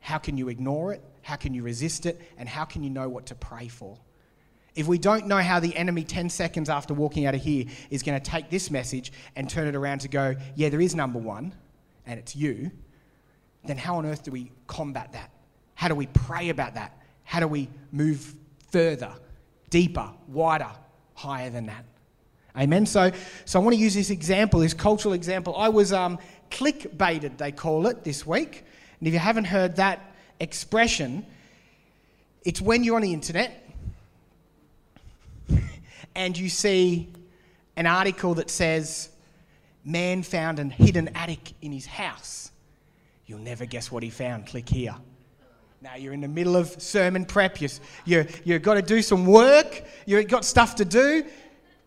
how 0.00 0.18
can 0.18 0.36
you 0.36 0.48
ignore 0.48 0.92
it? 0.92 1.02
How 1.22 1.36
can 1.36 1.52
you 1.52 1.62
resist 1.62 2.06
it? 2.06 2.20
And 2.38 2.48
how 2.48 2.64
can 2.64 2.82
you 2.82 2.90
know 2.90 3.08
what 3.08 3.26
to 3.26 3.34
pray 3.34 3.68
for? 3.68 3.98
If 4.74 4.86
we 4.86 4.98
don't 4.98 5.26
know 5.26 5.38
how 5.38 5.58
the 5.58 5.76
enemy 5.76 6.04
10 6.04 6.30
seconds 6.30 6.70
after 6.70 6.94
walking 6.94 7.26
out 7.26 7.34
of 7.34 7.42
here 7.42 7.66
is 7.90 8.02
going 8.02 8.20
to 8.20 8.30
take 8.30 8.50
this 8.50 8.70
message 8.70 9.12
and 9.34 9.50
turn 9.50 9.66
it 9.66 9.74
around 9.74 10.00
to 10.02 10.08
go, 10.08 10.36
yeah, 10.54 10.68
there 10.68 10.80
is 10.80 10.94
number 10.94 11.18
one, 11.18 11.52
and 12.06 12.20
it's 12.20 12.36
you, 12.36 12.70
then 13.64 13.76
how 13.76 13.96
on 13.96 14.06
earth 14.06 14.22
do 14.22 14.30
we 14.30 14.52
combat 14.68 15.12
that? 15.12 15.30
How 15.74 15.88
do 15.88 15.94
we 15.94 16.06
pray 16.06 16.50
about 16.50 16.74
that? 16.74 16.96
How 17.24 17.40
do 17.40 17.48
we 17.48 17.68
move 17.90 18.34
further, 18.70 19.12
deeper, 19.68 20.10
wider, 20.28 20.70
higher 21.14 21.50
than 21.50 21.66
that? 21.66 21.84
Amen. 22.56 22.84
So, 22.86 23.12
so 23.44 23.60
I 23.60 23.62
want 23.62 23.76
to 23.76 23.80
use 23.80 23.94
this 23.94 24.10
example, 24.10 24.60
this 24.60 24.74
cultural 24.74 25.14
example. 25.14 25.56
I 25.56 25.68
was 25.68 25.92
um, 25.92 26.18
clickbaited, 26.50 27.38
they 27.38 27.52
call 27.52 27.86
it, 27.86 28.02
this 28.04 28.26
week. 28.26 28.64
And 28.98 29.06
if 29.06 29.14
you 29.14 29.20
haven't 29.20 29.44
heard 29.44 29.76
that 29.76 30.14
expression, 30.40 31.24
it's 32.44 32.60
when 32.60 32.82
you're 32.82 32.96
on 32.96 33.02
the 33.02 33.12
internet 33.12 33.68
and 36.14 36.36
you 36.36 36.48
see 36.48 37.12
an 37.76 37.86
article 37.86 38.34
that 38.34 38.50
says, 38.50 39.10
Man 39.84 40.22
found 40.22 40.58
a 40.58 40.64
hidden 40.64 41.08
attic 41.14 41.54
in 41.62 41.72
his 41.72 41.86
house. 41.86 42.50
You'll 43.26 43.38
never 43.38 43.64
guess 43.64 43.90
what 43.90 44.02
he 44.02 44.10
found. 44.10 44.46
Click 44.46 44.68
here. 44.68 44.94
Now 45.82 45.94
you're 45.96 46.12
in 46.12 46.20
the 46.20 46.28
middle 46.28 46.56
of 46.56 46.68
sermon 46.80 47.24
prep. 47.24 47.60
You, 47.60 47.68
you, 48.04 48.26
you've 48.44 48.62
got 48.62 48.74
to 48.74 48.82
do 48.82 49.00
some 49.00 49.24
work. 49.24 49.84
You've 50.04 50.28
got 50.28 50.44
stuff 50.44 50.74
to 50.76 50.84
do. 50.84 51.24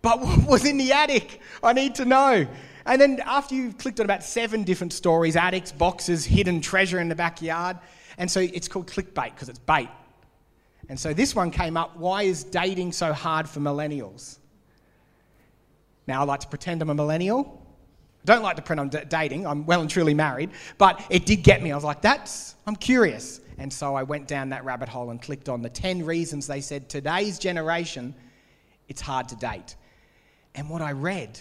But 0.02 0.20
what 0.20 0.46
was 0.48 0.66
in 0.66 0.78
the 0.78 0.92
attic? 0.92 1.40
I 1.62 1.74
need 1.74 1.94
to 1.96 2.06
know. 2.06 2.48
And 2.88 3.00
then 3.00 3.22
after 3.24 3.54
you've 3.54 3.78
clicked 3.78 4.00
on 4.00 4.06
about 4.06 4.24
seven 4.24 4.64
different 4.64 4.94
stories, 4.94 5.36
attics, 5.36 5.72
boxes, 5.72 6.26
hidden 6.26 6.60
treasure 6.60 7.00
in 7.00 7.08
the 7.08 7.16
backyard, 7.16 7.78
and 8.18 8.30
so 8.30 8.40
it's 8.40 8.68
called 8.68 8.88
clickbait 8.88 9.36
because 9.36 9.48
it's 9.48 9.60
bait. 9.60 9.90
And 10.90 11.00
so 11.00 11.14
this 11.14 11.36
one 11.36 11.52
came 11.52 11.78
up 11.78 11.96
why 11.96 12.24
is 12.24 12.44
dating 12.44 12.94
so 12.94 13.14
hard 13.14 13.48
for 13.48 13.60
millennials? 13.60 14.40
Now, 16.08 16.22
I 16.22 16.26
like 16.26 16.42
to 16.42 16.48
pretend 16.48 16.82
I'm 16.82 16.90
a 16.90 16.96
millennial. 16.96 17.62
I 18.24 18.26
don't 18.26 18.42
like 18.42 18.56
to 18.56 18.62
pretend 18.64 18.82
I'm 18.82 18.90
d- 18.90 19.08
dating. 19.08 19.46
I'm 19.46 19.66
well 19.66 19.82
and 19.82 19.90
truly 19.90 20.14
married. 20.14 20.50
But 20.78 21.06
it 21.10 21.26
did 21.26 21.44
get 21.44 21.62
me. 21.62 21.72
I 21.72 21.76
was 21.76 21.84
like, 21.84 22.02
that's, 22.02 22.56
I'm 22.68 22.76
curious. 22.76 23.40
And 23.64 23.72
so 23.72 23.96
I 23.96 24.04
went 24.04 24.28
down 24.28 24.50
that 24.50 24.66
rabbit 24.66 24.90
hole 24.90 25.10
and 25.10 25.22
clicked 25.22 25.48
on 25.48 25.62
the 25.62 25.70
10 25.70 26.06
reasons 26.06 26.48
they 26.48 26.60
said 26.60 26.90
today's 26.90 27.40
generation, 27.40 28.14
it's 28.90 29.00
hard 29.00 29.30
to 29.30 29.38
date. 29.38 29.78
And 30.54 30.70
what 30.70 30.82
I 30.82 30.92
read 30.92 31.40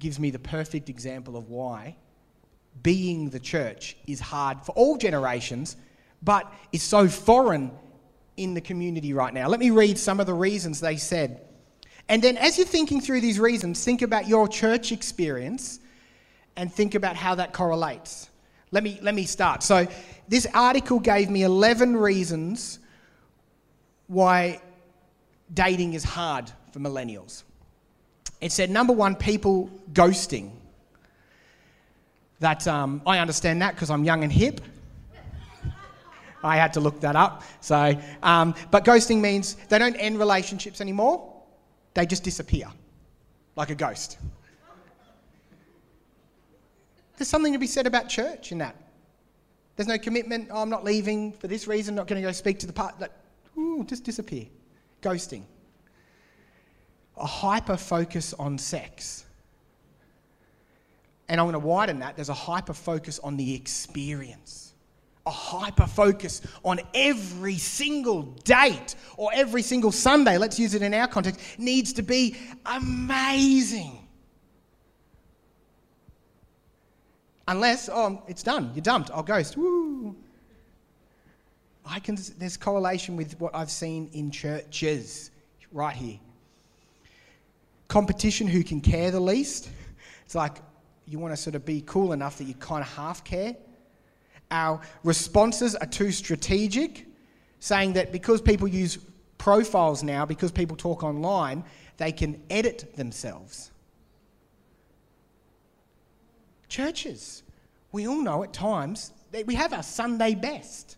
gives 0.00 0.18
me 0.18 0.32
the 0.32 0.40
perfect 0.40 0.88
example 0.88 1.36
of 1.36 1.48
why 1.48 1.94
being 2.82 3.30
the 3.30 3.38
church 3.38 3.96
is 4.08 4.18
hard 4.18 4.60
for 4.62 4.72
all 4.72 4.96
generations, 4.96 5.76
but 6.24 6.52
is 6.72 6.82
so 6.82 7.06
foreign 7.06 7.70
in 8.36 8.54
the 8.54 8.60
community 8.60 9.12
right 9.12 9.32
now. 9.32 9.46
Let 9.46 9.60
me 9.60 9.70
read 9.70 9.96
some 9.96 10.18
of 10.18 10.26
the 10.26 10.34
reasons 10.34 10.80
they 10.80 10.96
said. 10.96 11.40
And 12.08 12.20
then, 12.20 12.36
as 12.36 12.58
you're 12.58 12.66
thinking 12.66 13.00
through 13.00 13.20
these 13.20 13.38
reasons, 13.38 13.84
think 13.84 14.02
about 14.02 14.26
your 14.26 14.48
church 14.48 14.90
experience 14.90 15.78
and 16.56 16.72
think 16.72 16.96
about 16.96 17.14
how 17.14 17.36
that 17.36 17.52
correlates. 17.52 18.28
Let 18.70 18.82
me, 18.82 18.98
let 19.00 19.14
me 19.14 19.24
start. 19.24 19.62
So, 19.62 19.86
this 20.28 20.46
article 20.54 21.00
gave 21.00 21.30
me 21.30 21.42
11 21.42 21.96
reasons 21.96 22.78
why 24.06 24.60
dating 25.52 25.94
is 25.94 26.04
hard 26.04 26.50
for 26.72 26.80
millennials. 26.80 27.44
It 28.40 28.52
said, 28.52 28.70
number 28.70 28.92
one, 28.92 29.16
people 29.16 29.70
ghosting. 29.92 30.50
That 32.40 32.68
um, 32.68 33.02
I 33.06 33.18
understand 33.18 33.62
that 33.62 33.74
because 33.74 33.90
I'm 33.90 34.04
young 34.04 34.22
and 34.22 34.32
hip. 34.32 34.60
I 36.42 36.56
had 36.56 36.72
to 36.74 36.80
look 36.80 37.00
that 37.00 37.16
up. 37.16 37.42
So, 37.60 38.00
um, 38.22 38.54
but 38.70 38.84
ghosting 38.84 39.20
means 39.20 39.54
they 39.68 39.78
don't 39.78 39.96
end 39.96 40.20
relationships 40.20 40.80
anymore; 40.80 41.34
they 41.94 42.06
just 42.06 42.22
disappear, 42.22 42.68
like 43.56 43.70
a 43.70 43.74
ghost. 43.74 44.18
There's 47.16 47.28
something 47.28 47.52
to 47.52 47.58
be 47.58 47.66
said 47.66 47.88
about 47.88 48.08
church 48.08 48.52
in 48.52 48.58
that. 48.58 48.76
There's 49.78 49.88
no 49.88 49.96
commitment. 49.96 50.48
Oh, 50.50 50.60
I'm 50.60 50.68
not 50.68 50.84
leaving 50.84 51.32
for 51.32 51.48
this 51.48 51.66
reason. 51.66 51.94
Not 51.94 52.06
going 52.06 52.20
to 52.20 52.28
go 52.28 52.32
speak 52.32 52.58
to 52.58 52.66
the 52.66 52.72
part. 52.74 53.00
Like, 53.00 53.12
ooh, 53.56 53.82
just 53.84 54.04
disappear. 54.04 54.44
Ghosting. 55.00 55.44
A 57.16 57.26
hyper 57.26 57.78
focus 57.78 58.34
on 58.34 58.58
sex 58.58 59.24
and 61.28 61.40
I'm 61.40 61.44
going 61.46 61.60
to 61.60 61.66
widen 61.66 61.98
that, 62.00 62.16
there's 62.16 62.30
a 62.30 62.34
hyper 62.34 62.72
focus 62.72 63.18
on 63.18 63.36
the 63.36 63.54
experience. 63.54 64.72
A 65.26 65.30
hyper 65.30 65.86
focus 65.86 66.40
on 66.64 66.80
every 66.94 67.58
single 67.58 68.22
date 68.44 68.94
or 69.18 69.30
every 69.34 69.60
single 69.60 69.92
Sunday, 69.92 70.38
let's 70.38 70.58
use 70.58 70.74
it 70.74 70.80
in 70.80 70.94
our 70.94 71.06
context, 71.06 71.40
needs 71.58 71.92
to 71.94 72.02
be 72.02 72.36
amazing. 72.64 74.07
Unless, 77.48 77.88
oh, 77.88 78.22
it's 78.28 78.42
done, 78.42 78.70
you're 78.74 78.82
dumped, 78.82 79.10
I'll 79.10 79.22
ghost. 79.22 79.56
Woo. 79.56 80.14
I 81.84 81.98
can, 81.98 82.18
there's 82.38 82.58
correlation 82.58 83.16
with 83.16 83.40
what 83.40 83.54
I've 83.54 83.70
seen 83.70 84.10
in 84.12 84.30
churches 84.30 85.30
right 85.72 85.96
here. 85.96 86.18
Competition, 87.88 88.46
who 88.46 88.62
can 88.62 88.82
care 88.82 89.10
the 89.10 89.18
least. 89.18 89.70
It's 90.26 90.34
like, 90.34 90.58
you 91.06 91.18
want 91.18 91.32
to 91.32 91.40
sort 91.40 91.54
of 91.56 91.64
be 91.64 91.82
cool 91.86 92.12
enough 92.12 92.36
that 92.36 92.44
you 92.44 92.52
kind 92.52 92.82
of 92.82 92.92
half 92.92 93.24
care. 93.24 93.56
Our 94.50 94.82
responses 95.02 95.74
are 95.74 95.86
too 95.86 96.12
strategic, 96.12 97.06
saying 97.60 97.94
that 97.94 98.12
because 98.12 98.42
people 98.42 98.68
use 98.68 98.98
profiles 99.38 100.02
now, 100.02 100.26
because 100.26 100.52
people 100.52 100.76
talk 100.76 101.02
online, 101.02 101.64
they 101.96 102.12
can 102.12 102.42
edit 102.50 102.94
themselves. 102.94 103.70
Churches, 106.68 107.42
we 107.92 108.06
all 108.06 108.22
know 108.22 108.42
at 108.42 108.52
times 108.52 109.12
that 109.32 109.46
we 109.46 109.54
have 109.54 109.72
our 109.72 109.82
Sunday 109.82 110.34
best, 110.34 110.96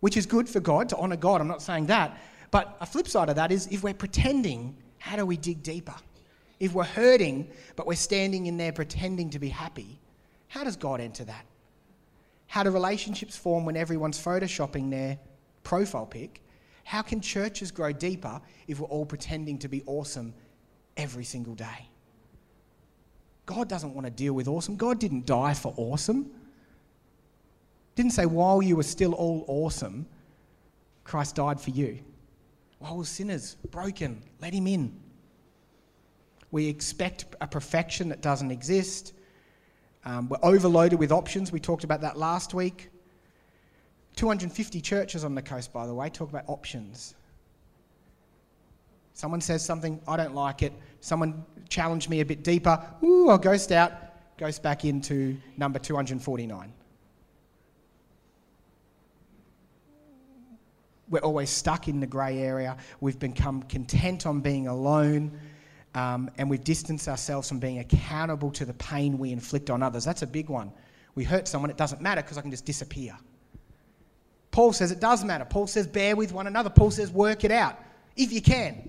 which 0.00 0.16
is 0.16 0.26
good 0.26 0.48
for 0.48 0.60
God, 0.60 0.88
to 0.90 0.96
honour 0.96 1.16
God. 1.16 1.40
I'm 1.40 1.48
not 1.48 1.62
saying 1.62 1.86
that. 1.86 2.18
But 2.50 2.76
a 2.80 2.86
flip 2.86 3.08
side 3.08 3.28
of 3.28 3.36
that 3.36 3.50
is 3.50 3.66
if 3.70 3.82
we're 3.82 3.94
pretending, 3.94 4.76
how 4.98 5.16
do 5.16 5.24
we 5.24 5.36
dig 5.36 5.62
deeper? 5.62 5.94
if 6.62 6.74
we're 6.74 6.84
hurting, 6.84 7.50
but 7.74 7.88
we're 7.88 7.96
standing 7.96 8.46
in 8.46 8.56
there 8.56 8.70
pretending 8.70 9.28
to 9.30 9.40
be 9.40 9.48
happy, 9.48 9.98
how 10.46 10.62
does 10.62 10.76
God 10.76 11.00
enter 11.00 11.24
that? 11.24 11.44
How 12.46 12.62
do 12.62 12.70
relationships 12.70 13.36
form 13.36 13.64
when 13.64 13.76
everyone's 13.76 14.16
photoshopping 14.16 14.88
their 14.88 15.18
profile 15.64 16.06
pic? 16.06 16.40
How 16.84 17.02
can 17.02 17.20
churches 17.20 17.72
grow 17.72 17.90
deeper 17.90 18.40
if 18.68 18.78
we're 18.78 18.86
all 18.86 19.04
pretending 19.04 19.58
to 19.58 19.68
be 19.68 19.82
awesome 19.86 20.34
every 20.96 21.24
single 21.24 21.56
day? 21.56 21.88
God 23.46 23.68
doesn't 23.68 23.94
want 23.94 24.06
to 24.06 24.10
deal 24.10 24.32
with 24.34 24.48
awesome. 24.48 24.76
God 24.76 24.98
didn't 24.98 25.26
die 25.26 25.54
for 25.54 25.74
awesome. 25.76 26.30
Didn't 27.94 28.12
say 28.12 28.26
while 28.26 28.62
you 28.62 28.76
were 28.76 28.82
still 28.82 29.12
all 29.12 29.44
awesome, 29.48 30.06
Christ 31.04 31.36
died 31.36 31.60
for 31.60 31.70
you. 31.70 31.98
While 32.78 32.98
we're 32.98 33.04
sinners, 33.04 33.56
broken, 33.70 34.22
let 34.40 34.52
him 34.52 34.66
in. 34.66 34.98
We 36.50 36.68
expect 36.68 37.24
a 37.40 37.46
perfection 37.46 38.08
that 38.10 38.20
doesn't 38.20 38.50
exist. 38.50 39.14
Um, 40.04 40.28
we're 40.28 40.38
overloaded 40.42 40.98
with 40.98 41.12
options. 41.12 41.52
We 41.52 41.60
talked 41.60 41.84
about 41.84 42.00
that 42.02 42.16
last 42.16 42.54
week. 42.54 42.90
250 44.16 44.80
churches 44.80 45.24
on 45.24 45.34
the 45.34 45.42
coast, 45.42 45.72
by 45.72 45.86
the 45.86 45.94
way, 45.94 46.10
talk 46.10 46.28
about 46.28 46.44
options. 46.46 47.14
Someone 49.14 49.40
says 49.40 49.64
something, 49.64 50.00
I 50.06 50.16
don't 50.16 50.34
like 50.34 50.62
it. 50.62 50.72
Someone 51.02 51.44
challenged 51.68 52.08
me 52.08 52.20
a 52.20 52.24
bit 52.24 52.44
deeper. 52.44 52.80
Ooh, 53.02 53.28
I'll 53.28 53.36
ghost 53.36 53.72
out. 53.72 53.92
Ghost 54.38 54.62
back 54.62 54.84
into 54.84 55.36
number 55.56 55.80
249. 55.80 56.72
We're 61.10 61.18
always 61.18 61.50
stuck 61.50 61.88
in 61.88 61.98
the 61.98 62.06
grey 62.06 62.38
area. 62.38 62.76
We've 63.00 63.18
become 63.18 63.64
content 63.64 64.26
on 64.26 64.40
being 64.40 64.68
alone. 64.68 65.38
Um, 65.96 66.30
and 66.38 66.48
we've 66.48 66.62
distanced 66.62 67.08
ourselves 67.08 67.48
from 67.48 67.58
being 67.58 67.80
accountable 67.80 68.52
to 68.52 68.64
the 68.64 68.72
pain 68.74 69.18
we 69.18 69.32
inflict 69.32 69.70
on 69.70 69.82
others. 69.82 70.04
That's 70.04 70.22
a 70.22 70.26
big 70.26 70.48
one. 70.48 70.72
We 71.16 71.24
hurt 71.24 71.48
someone, 71.48 71.68
it 71.68 71.76
doesn't 71.76 72.00
matter 72.00 72.22
because 72.22 72.38
I 72.38 72.42
can 72.42 72.52
just 72.52 72.64
disappear. 72.64 73.18
Paul 74.52 74.72
says 74.72 74.92
it 74.92 75.00
does 75.00 75.24
matter. 75.24 75.44
Paul 75.44 75.66
says 75.66 75.88
bear 75.88 76.14
with 76.14 76.32
one 76.32 76.46
another. 76.46 76.70
Paul 76.70 76.92
says 76.92 77.10
work 77.10 77.42
it 77.42 77.50
out 77.50 77.76
if 78.16 78.32
you 78.32 78.40
can. 78.40 78.88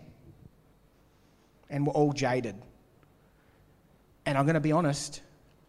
And 1.73 1.85
we're 1.85 1.93
all 1.93 2.13
jaded. 2.13 2.55
And 4.25 4.37
I'm 4.37 4.45
going 4.45 4.53
to 4.53 4.61
be 4.61 4.71
honest, 4.71 5.21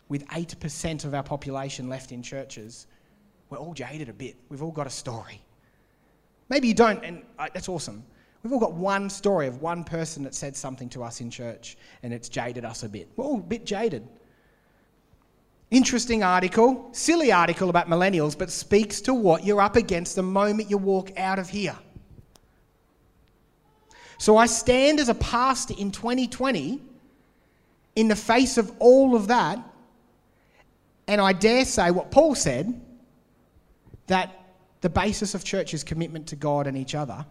with 0.09 0.25
8% 0.29 1.05
of 1.05 1.15
our 1.15 1.23
population 1.25 1.89
left 1.89 2.13
in 2.13 2.23
churches, 2.23 2.87
we're 3.51 3.59
all 3.59 3.75
jaded 3.75 4.09
a 4.09 4.13
bit. 4.13 4.37
We've 4.49 4.63
all 4.63 4.71
got 4.71 4.87
a 4.87 4.91
story. 4.91 5.41
Maybe 6.51 6.69
you 6.69 6.75
don't, 6.75 7.03
and 7.03 7.23
that's 7.39 7.69
awesome. 7.69 8.05
We've 8.43 8.53
all 8.53 8.61
got 8.61 8.75
one 8.75 9.09
story 9.09 9.47
of 9.47 9.63
one 9.63 9.83
person 9.83 10.23
that 10.25 10.35
said 10.35 10.55
something 10.55 10.91
to 10.91 11.03
us 11.03 11.23
in 11.23 11.31
church, 11.31 11.79
and 12.03 12.13
it's 12.13 12.29
jaded 12.29 12.65
us 12.65 12.83
a 12.83 12.89
bit. 12.89 13.09
We're 13.17 13.25
all 13.25 13.39
a 13.39 13.43
bit 13.43 13.65
jaded. 13.65 14.07
Interesting 15.71 16.23
article, 16.23 16.91
silly 16.93 17.33
article 17.33 17.71
about 17.71 17.89
millennials, 17.89 18.39
but 18.39 18.51
speaks 18.51 19.01
to 19.01 19.15
what 19.15 19.45
you're 19.45 19.63
up 19.63 19.77
against 19.77 20.15
the 20.17 20.23
moment 20.23 20.71
you 20.71 20.77
walk 20.77 21.19
out 21.19 21.39
of 21.39 21.49
here. 21.49 21.77
So 24.25 24.39
I 24.39 24.47
stand 24.47 25.01
as 25.01 25.11
a 25.11 25.15
pastor 25.15 25.75
in 25.77 25.91
2020 25.91 26.81
in 27.95 28.09
the 28.09 28.17
face 28.17 28.57
of 28.57 28.73
all 28.79 29.15
of 29.15 29.27
that, 29.27 29.59
and 31.07 31.21
I 31.21 31.35
dare 31.35 31.67
say 31.67 31.91
what 31.91 32.11
Paul 32.11 32.35
said 32.35 32.81
that 34.07 34.33
the 34.81 34.89
basis 34.89 35.35
of 35.35 35.45
church 35.45 35.75
is 35.75 35.85
commitment 35.85 36.27
to 36.29 36.37
God 36.37 36.67
and 36.67 36.75
each 36.75 36.95
other. 36.95 37.27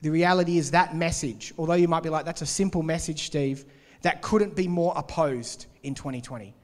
The 0.00 0.08
reality 0.08 0.56
is 0.56 0.70
that 0.70 0.96
message, 0.96 1.52
although 1.58 1.74
you 1.74 1.86
might 1.86 2.02
be 2.02 2.08
like, 2.08 2.24
that's 2.24 2.40
a 2.40 2.46
simple 2.46 2.82
message, 2.82 3.24
Steve, 3.24 3.66
that 4.00 4.22
couldn't 4.22 4.56
be 4.56 4.66
more 4.66 4.94
opposed 4.96 5.66
in 5.82 5.94
2020. 5.94 6.54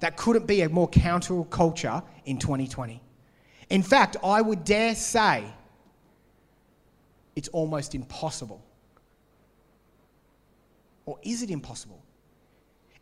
That 0.00 0.16
couldn't 0.16 0.48
be 0.48 0.62
a 0.62 0.68
more 0.68 0.88
counter 0.88 1.44
culture 1.44 2.02
in 2.24 2.38
2020. 2.40 3.00
In 3.70 3.84
fact, 3.84 4.16
I 4.24 4.40
would 4.40 4.64
dare 4.64 4.96
say 4.96 5.44
it's 7.36 7.48
almost 7.48 7.94
impossible. 7.94 8.64
Or 11.06 11.18
is 11.22 11.42
it 11.42 11.50
impossible? 11.50 12.02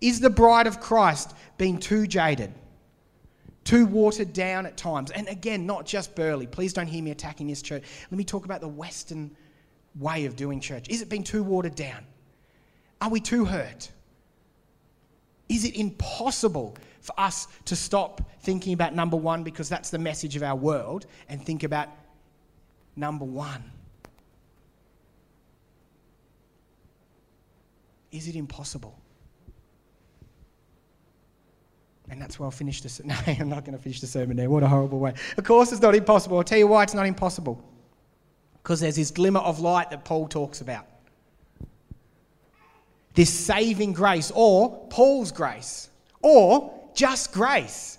Is 0.00 0.20
the 0.20 0.30
bride 0.30 0.66
of 0.66 0.80
Christ 0.80 1.34
being 1.58 1.78
too 1.78 2.06
jaded? 2.06 2.54
too 3.64 3.86
watered 3.86 4.32
down 4.32 4.66
at 4.66 4.76
times. 4.76 5.10
And 5.10 5.28
again, 5.28 5.66
not 5.66 5.86
just 5.86 6.14
Burleigh. 6.14 6.46
Please 6.46 6.72
don't 6.72 6.86
hear 6.86 7.02
me 7.02 7.10
attacking 7.10 7.46
this 7.46 7.62
church. 7.62 7.84
Let 8.10 8.18
me 8.18 8.24
talk 8.24 8.44
about 8.44 8.60
the 8.60 8.68
Western 8.68 9.30
way 9.98 10.26
of 10.26 10.36
doing 10.36 10.60
church. 10.60 10.88
Is 10.88 11.02
it 11.02 11.08
being 11.08 11.24
too 11.24 11.42
watered 11.42 11.74
down? 11.74 12.04
Are 13.00 13.08
we 13.08 13.20
too 13.20 13.44
hurt? 13.44 13.90
Is 15.48 15.64
it 15.64 15.76
impossible 15.76 16.76
for 17.00 17.18
us 17.18 17.48
to 17.66 17.76
stop 17.76 18.20
thinking 18.40 18.72
about 18.72 18.94
number 18.94 19.16
one 19.16 19.42
because 19.42 19.68
that's 19.68 19.90
the 19.90 19.98
message 19.98 20.36
of 20.36 20.42
our 20.42 20.56
world 20.56 21.06
and 21.28 21.44
think 21.44 21.62
about 21.62 21.88
number 22.96 23.24
one? 23.24 23.62
Is 28.12 28.28
it 28.28 28.36
impossible? 28.36 28.98
And 32.10 32.20
that's 32.20 32.38
where 32.40 32.46
I'll 32.46 32.50
finish 32.50 32.82
this. 32.82 33.00
No, 33.04 33.14
I'm 33.26 33.48
not 33.48 33.64
going 33.64 33.76
to 33.76 33.82
finish 33.82 34.00
the 34.00 34.06
sermon 34.06 34.36
there. 34.36 34.50
What 34.50 34.62
a 34.62 34.68
horrible 34.68 34.98
way. 34.98 35.14
Of 35.36 35.44
course, 35.44 35.70
it's 35.70 35.80
not 35.80 35.94
impossible. 35.94 36.38
I'll 36.38 36.44
tell 36.44 36.58
you 36.58 36.66
why 36.66 36.82
it's 36.82 36.94
not 36.94 37.06
impossible. 37.06 37.64
Because 38.62 38.80
there's 38.80 38.96
this 38.96 39.10
glimmer 39.10 39.40
of 39.40 39.60
light 39.60 39.90
that 39.90 40.04
Paul 40.04 40.26
talks 40.26 40.60
about. 40.60 40.86
This 43.14 43.30
saving 43.30 43.92
grace, 43.92 44.32
or 44.34 44.86
Paul's 44.88 45.32
grace, 45.32 45.88
or 46.20 46.74
just 46.94 47.32
grace. 47.32 47.98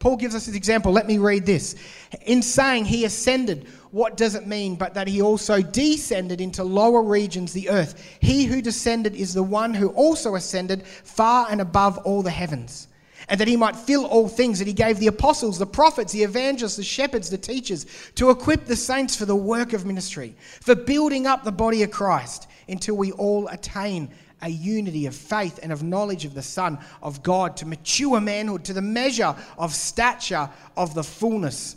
Paul 0.00 0.16
gives 0.16 0.34
us 0.34 0.48
an 0.48 0.56
example. 0.56 0.92
Let 0.92 1.06
me 1.06 1.18
read 1.18 1.46
this. 1.46 1.76
In 2.22 2.42
saying 2.42 2.86
he 2.86 3.04
ascended, 3.04 3.68
what 3.90 4.16
does 4.16 4.34
it 4.34 4.46
mean 4.46 4.74
but 4.76 4.94
that 4.94 5.06
he 5.06 5.20
also 5.20 5.60
descended 5.60 6.40
into 6.40 6.64
lower 6.64 7.02
regions, 7.02 7.52
the 7.52 7.68
earth? 7.68 8.02
He 8.20 8.46
who 8.46 8.62
descended 8.62 9.14
is 9.14 9.34
the 9.34 9.42
one 9.42 9.74
who 9.74 9.90
also 9.90 10.34
ascended 10.34 10.86
far 10.86 11.48
and 11.50 11.60
above 11.60 11.98
all 11.98 12.22
the 12.22 12.30
heavens 12.30 12.88
and 13.28 13.38
that 13.38 13.46
he 13.46 13.56
might 13.56 13.76
fill 13.76 14.06
all 14.06 14.28
things, 14.28 14.58
that 14.58 14.66
he 14.66 14.74
gave 14.74 14.98
the 14.98 15.06
apostles, 15.06 15.58
the 15.58 15.66
prophets, 15.66 16.12
the 16.12 16.22
evangelists, 16.22 16.76
the 16.76 16.82
shepherds, 16.82 17.30
the 17.30 17.38
teachers, 17.38 17.86
to 18.16 18.30
equip 18.30 18.66
the 18.66 18.74
saints 18.74 19.14
for 19.14 19.24
the 19.24 19.36
work 19.36 19.72
of 19.72 19.86
ministry, 19.86 20.34
for 20.60 20.74
building 20.74 21.26
up 21.26 21.44
the 21.44 21.52
body 21.52 21.82
of 21.82 21.90
Christ, 21.90 22.48
until 22.68 22.96
we 22.96 23.12
all 23.12 23.46
attain 23.48 24.10
a 24.42 24.48
unity 24.48 25.06
of 25.06 25.14
faith 25.14 25.58
and 25.62 25.72
of 25.72 25.82
knowledge 25.82 26.24
of 26.24 26.34
the 26.34 26.42
Son 26.42 26.78
of 27.02 27.22
God, 27.22 27.56
to 27.58 27.66
mature 27.66 28.20
manhood, 28.20 28.64
to 28.64 28.72
the 28.72 28.82
measure 28.82 29.34
of 29.58 29.74
stature 29.74 30.48
of 30.76 30.94
the 30.94 31.04
fullness 31.04 31.76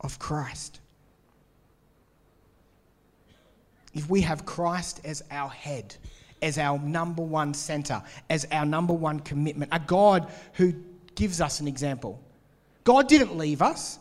of 0.00 0.18
Christ. 0.18 0.80
If 3.94 4.10
we 4.10 4.20
have 4.22 4.44
Christ 4.44 5.00
as 5.04 5.22
our 5.30 5.48
head, 5.48 5.96
as 6.42 6.58
our 6.58 6.78
number 6.78 7.22
one 7.22 7.54
center, 7.54 8.02
as 8.28 8.46
our 8.52 8.66
number 8.66 8.92
one 8.92 9.20
commitment, 9.20 9.70
a 9.72 9.80
God 9.80 10.30
who 10.52 10.74
gives 11.14 11.40
us 11.40 11.60
an 11.60 11.68
example. 11.68 12.20
God 12.84 13.08
didn't 13.08 13.36
leave 13.36 13.62
us, 13.62 13.98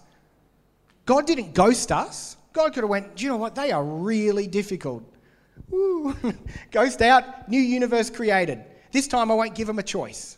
God 1.06 1.26
didn't 1.26 1.54
ghost 1.54 1.92
us. 1.92 2.38
God 2.52 2.74
could 2.74 2.84
have 2.84 2.90
went, 2.90 3.16
do 3.16 3.26
you 3.26 3.30
know 3.30 3.38
what? 3.38 3.54
They 3.54 3.72
are 3.72 3.84
really 3.84 4.48
difficult. 4.48 5.04
Woo. 5.70 6.16
Ghost 6.72 7.02
out, 7.02 7.50
new 7.50 7.60
universe 7.60 8.10
created. 8.10 8.64
This 8.92 9.08
time 9.08 9.32
I 9.32 9.36
won't 9.36 9.56
give 9.56 9.68
him 9.68 9.80
a 9.80 9.84
choice. 9.84 10.38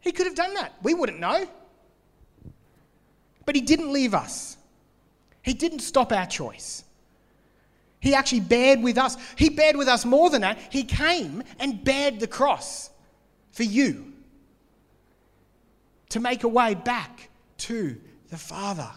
He 0.00 0.12
could 0.12 0.26
have 0.26 0.34
done 0.34 0.54
that. 0.54 0.74
We 0.82 0.94
wouldn't 0.94 1.18
know. 1.18 1.46
But 3.46 3.54
he 3.54 3.60
didn't 3.60 3.92
leave 3.92 4.14
us. 4.14 4.56
He 5.42 5.54
didn't 5.54 5.80
stop 5.80 6.12
our 6.12 6.26
choice. 6.26 6.84
He 8.00 8.14
actually 8.14 8.40
bared 8.40 8.82
with 8.82 8.98
us. 8.98 9.16
He 9.36 9.48
bared 9.48 9.76
with 9.76 9.88
us 9.88 10.04
more 10.04 10.28
than 10.28 10.42
that. 10.42 10.58
He 10.70 10.84
came 10.84 11.42
and 11.58 11.82
bared 11.82 12.20
the 12.20 12.26
cross 12.26 12.90
for 13.52 13.62
you 13.62 14.12
to 16.10 16.20
make 16.20 16.44
a 16.44 16.48
way 16.48 16.74
back 16.74 17.30
to 17.58 17.98
the 18.30 18.36
Father, 18.36 18.90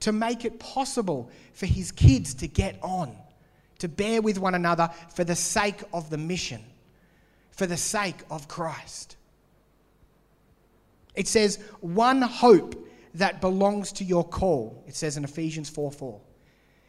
to 0.00 0.12
make 0.12 0.44
it 0.44 0.58
possible 0.58 1.30
for 1.52 1.66
his 1.66 1.92
kids 1.92 2.34
to 2.34 2.48
get 2.48 2.78
on, 2.82 3.16
to 3.78 3.88
bear 3.88 4.22
with 4.22 4.38
one 4.38 4.54
another 4.54 4.90
for 5.14 5.24
the 5.24 5.36
sake 5.36 5.82
of 5.92 6.10
the 6.10 6.18
mission, 6.18 6.62
for 7.50 7.66
the 7.66 7.76
sake 7.76 8.16
of 8.30 8.48
Christ. 8.48 9.16
It 11.14 11.28
says, 11.28 11.58
one 11.80 12.22
hope 12.22 12.88
that 13.14 13.40
belongs 13.40 13.92
to 13.92 14.04
your 14.04 14.24
call. 14.24 14.84
It 14.86 14.94
says 14.94 15.16
in 15.16 15.24
Ephesians 15.24 15.68
4 15.68 15.90
4 15.90 16.20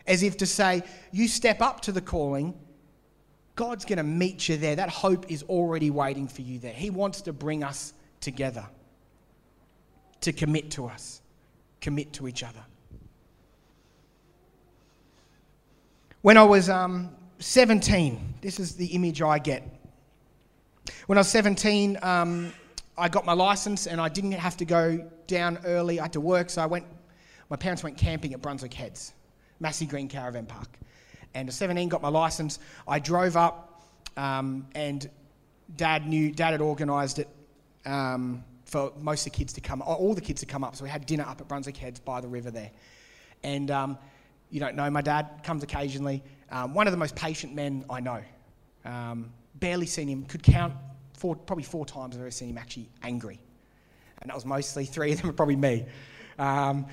as 0.07 0.23
if 0.23 0.37
to 0.37 0.45
say, 0.45 0.83
you 1.11 1.27
step 1.27 1.61
up 1.61 1.81
to 1.81 1.91
the 1.91 2.01
calling, 2.01 2.53
God's 3.55 3.85
going 3.85 3.97
to 3.97 4.03
meet 4.03 4.49
you 4.49 4.57
there. 4.57 4.75
That 4.75 4.89
hope 4.89 5.31
is 5.31 5.43
already 5.43 5.89
waiting 5.89 6.27
for 6.27 6.41
you 6.41 6.59
there. 6.59 6.73
He 6.73 6.89
wants 6.89 7.21
to 7.23 7.33
bring 7.33 7.63
us 7.63 7.93
together, 8.19 8.65
to 10.21 10.33
commit 10.33 10.71
to 10.71 10.87
us, 10.87 11.21
commit 11.79 12.13
to 12.13 12.27
each 12.27 12.43
other. 12.43 12.63
When 16.21 16.37
I 16.37 16.43
was 16.43 16.69
um, 16.69 17.09
17, 17.39 18.35
this 18.41 18.59
is 18.59 18.75
the 18.75 18.85
image 18.87 19.23
I 19.23 19.39
get. 19.39 19.67
When 21.07 21.17
I 21.17 21.21
was 21.21 21.29
17, 21.29 21.97
um, 22.03 22.53
I 22.95 23.09
got 23.09 23.25
my 23.25 23.33
license 23.33 23.87
and 23.87 23.99
I 23.99 24.07
didn't 24.07 24.33
have 24.33 24.55
to 24.57 24.65
go 24.65 25.09
down 25.25 25.57
early. 25.65 25.99
I 25.99 26.03
had 26.03 26.13
to 26.13 26.21
work, 26.21 26.51
so 26.51 26.61
I 26.61 26.67
went. 26.67 26.85
My 27.49 27.55
parents 27.55 27.83
went 27.83 27.97
camping 27.97 28.35
at 28.35 28.41
Brunswick 28.41 28.71
Heads. 28.71 29.13
Massey 29.59 29.87
Greene 29.87 30.07
Caravan 30.07 30.45
Park. 30.45 30.69
And 31.33 31.49
at 31.49 31.55
17, 31.55 31.89
got 31.89 32.03
my 32.03 32.09
license. 32.09 32.59
I 32.87 32.99
drove 32.99 33.35
up, 33.35 33.83
um, 34.15 34.67
and 34.75 35.09
Dad 35.75 36.05
knew, 36.05 36.31
Dad 36.31 36.51
had 36.51 36.61
organised 36.61 37.17
it 37.17 37.29
um, 37.87 38.43
for 38.65 38.93
most 38.99 39.25
of 39.25 39.33
the 39.33 39.37
kids 39.37 39.53
to 39.53 39.61
come, 39.61 39.81
all 39.81 40.13
the 40.13 40.21
kids 40.21 40.41
to 40.41 40.45
come 40.45 40.63
up. 40.63 40.75
So 40.75 40.83
we 40.83 40.89
had 40.91 41.07
dinner 41.07 41.23
up 41.27 41.41
at 41.41 41.47
Brunswick 41.47 41.77
Heads 41.77 41.99
by 41.99 42.21
the 42.21 42.27
river 42.27 42.51
there. 42.51 42.69
And 43.43 43.71
um, 43.71 43.97
you 44.51 44.59
don't 44.59 44.75
know, 44.75 44.89
my 44.89 45.01
dad 45.01 45.41
comes 45.43 45.63
occasionally. 45.63 46.21
Um, 46.51 46.73
one 46.73 46.85
of 46.85 46.91
the 46.91 46.97
most 46.97 47.15
patient 47.15 47.55
men 47.55 47.85
I 47.89 47.99
know. 47.99 48.21
Um, 48.85 49.31
barely 49.55 49.85
seen 49.85 50.07
him, 50.07 50.25
could 50.25 50.43
count 50.43 50.73
four, 51.13 51.35
probably 51.35 51.63
four 51.63 51.85
times 51.85 52.15
I've 52.15 52.21
ever 52.21 52.31
seen 52.31 52.49
him 52.49 52.57
actually 52.57 52.89
angry. 53.01 53.39
And 54.21 54.29
that 54.29 54.35
was 54.35 54.45
mostly 54.45 54.85
three 54.85 55.13
of 55.13 55.19
them, 55.19 55.27
were 55.27 55.33
probably 55.33 55.55
me. 55.55 55.85
Um, 56.37 56.85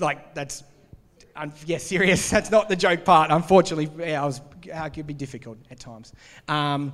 like, 0.00 0.34
that's 0.34 0.64
Um, 1.36 1.52
yeah, 1.66 1.78
serious. 1.78 2.30
That's 2.34 2.50
not 2.50 2.68
the 2.68 2.76
joke 2.76 3.04
part. 3.04 3.30
Unfortunately, 3.30 3.90
yeah, 3.98 4.22
I 4.22 4.24
was. 4.24 4.40
Uh, 4.40 4.84
it 4.84 4.92
could 4.94 5.06
be 5.06 5.14
difficult 5.14 5.58
at 5.70 5.80
times. 5.80 6.12
Um, 6.48 6.92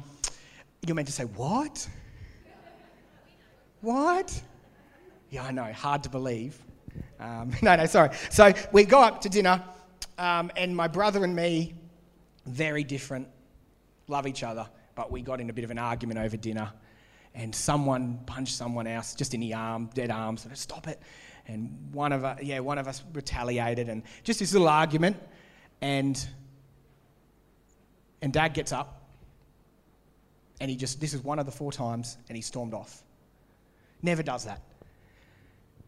you're 0.87 0.95
meant 0.95 1.09
to 1.09 1.13
say 1.13 1.25
what? 1.25 1.87
What? 3.83 4.43
Yeah, 5.31 5.45
I 5.45 5.53
know. 5.53 5.71
Hard 5.73 6.03
to 6.05 6.09
believe. 6.09 6.59
Um, 7.19 7.53
no, 7.63 7.77
no, 7.77 7.87
sorry. 7.87 8.11
So 8.31 8.53
we 8.73 8.85
go 8.85 9.03
up 9.03 9.21
to 9.23 9.29
dinner, 9.29 9.63
um, 10.21 10.51
and 10.55 10.77
my 10.77 10.87
brother 10.87 11.25
and 11.25 11.35
me, 11.35 11.73
very 12.45 12.85
different, 12.85 13.27
love 14.07 14.27
each 14.27 14.43
other, 14.43 14.69
but 14.95 15.11
we 15.11 15.23
got 15.23 15.41
in 15.41 15.49
a 15.49 15.53
bit 15.53 15.65
of 15.65 15.71
an 15.71 15.79
argument 15.79 16.21
over 16.21 16.37
dinner, 16.37 16.71
and 17.35 17.55
someone 17.55 18.21
punched 18.27 18.55
someone 18.55 18.87
else 18.87 19.15
just 19.15 19.33
in 19.33 19.41
the 19.41 19.55
arm, 19.55 19.89
dead 19.95 20.11
arm. 20.11 20.37
So 20.37 20.51
stop 20.53 20.89
it. 20.89 21.01
And 21.47 21.89
one 21.93 22.13
of 22.13 22.23
us, 22.23 22.43
yeah, 22.43 22.61
one 22.61 22.77
of 22.77 22.87
us 22.87 23.03
retaliated, 23.15 23.89
and 23.89 24.03
just 24.23 24.41
this 24.41 24.53
little 24.53 24.69
argument, 24.69 25.17
and 25.81 26.23
and 28.21 28.31
Dad 28.31 28.53
gets 28.53 28.73
up, 28.73 29.09
and 30.61 30.71
he 30.71 30.77
just 30.77 31.01
this 31.01 31.15
is 31.15 31.25
one 31.25 31.39
of 31.39 31.47
the 31.47 31.53
four 31.53 31.73
times, 31.73 32.19
and 32.29 32.37
he 32.37 32.43
stormed 32.43 32.75
off. 32.75 33.03
Never 34.03 34.23
does 34.23 34.45
that. 34.45 34.61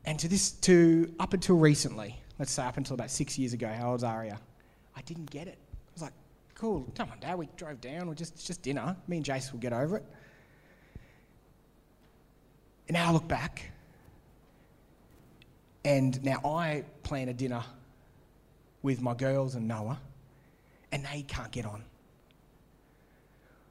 And 0.06 0.18
to 0.20 0.28
this, 0.28 0.52
to 0.52 1.14
up 1.20 1.34
until 1.34 1.56
recently, 1.56 2.21
let's 2.38 2.50
say 2.50 2.62
up 2.64 2.76
until 2.76 2.94
about 2.94 3.10
six 3.10 3.38
years 3.38 3.52
ago, 3.52 3.68
how 3.68 3.90
old's 3.90 4.04
Aria? 4.04 4.40
I 4.96 5.02
didn't 5.02 5.30
get 5.30 5.46
it. 5.46 5.58
I 5.58 5.92
was 5.94 6.02
like, 6.02 6.12
cool, 6.54 6.86
come 6.94 7.10
on, 7.10 7.18
Dad, 7.20 7.38
we 7.38 7.48
drove 7.56 7.80
down, 7.80 8.08
we 8.08 8.14
just, 8.14 8.34
it's 8.34 8.44
just 8.44 8.62
dinner. 8.62 8.96
Me 9.08 9.16
and 9.16 9.26
Jace 9.26 9.52
will 9.52 9.58
get 9.58 9.72
over 9.72 9.96
it. 9.96 10.04
And 12.88 12.94
now 12.96 13.08
I 13.08 13.12
look 13.12 13.28
back, 13.28 13.70
and 15.84 16.22
now 16.24 16.40
I 16.44 16.84
plan 17.02 17.28
a 17.28 17.32
dinner 17.32 17.62
with 18.82 19.00
my 19.00 19.14
girls 19.14 19.54
and 19.54 19.66
Noah, 19.66 19.98
and 20.90 21.04
they 21.04 21.22
can't 21.22 21.50
get 21.50 21.64
on. 21.64 21.84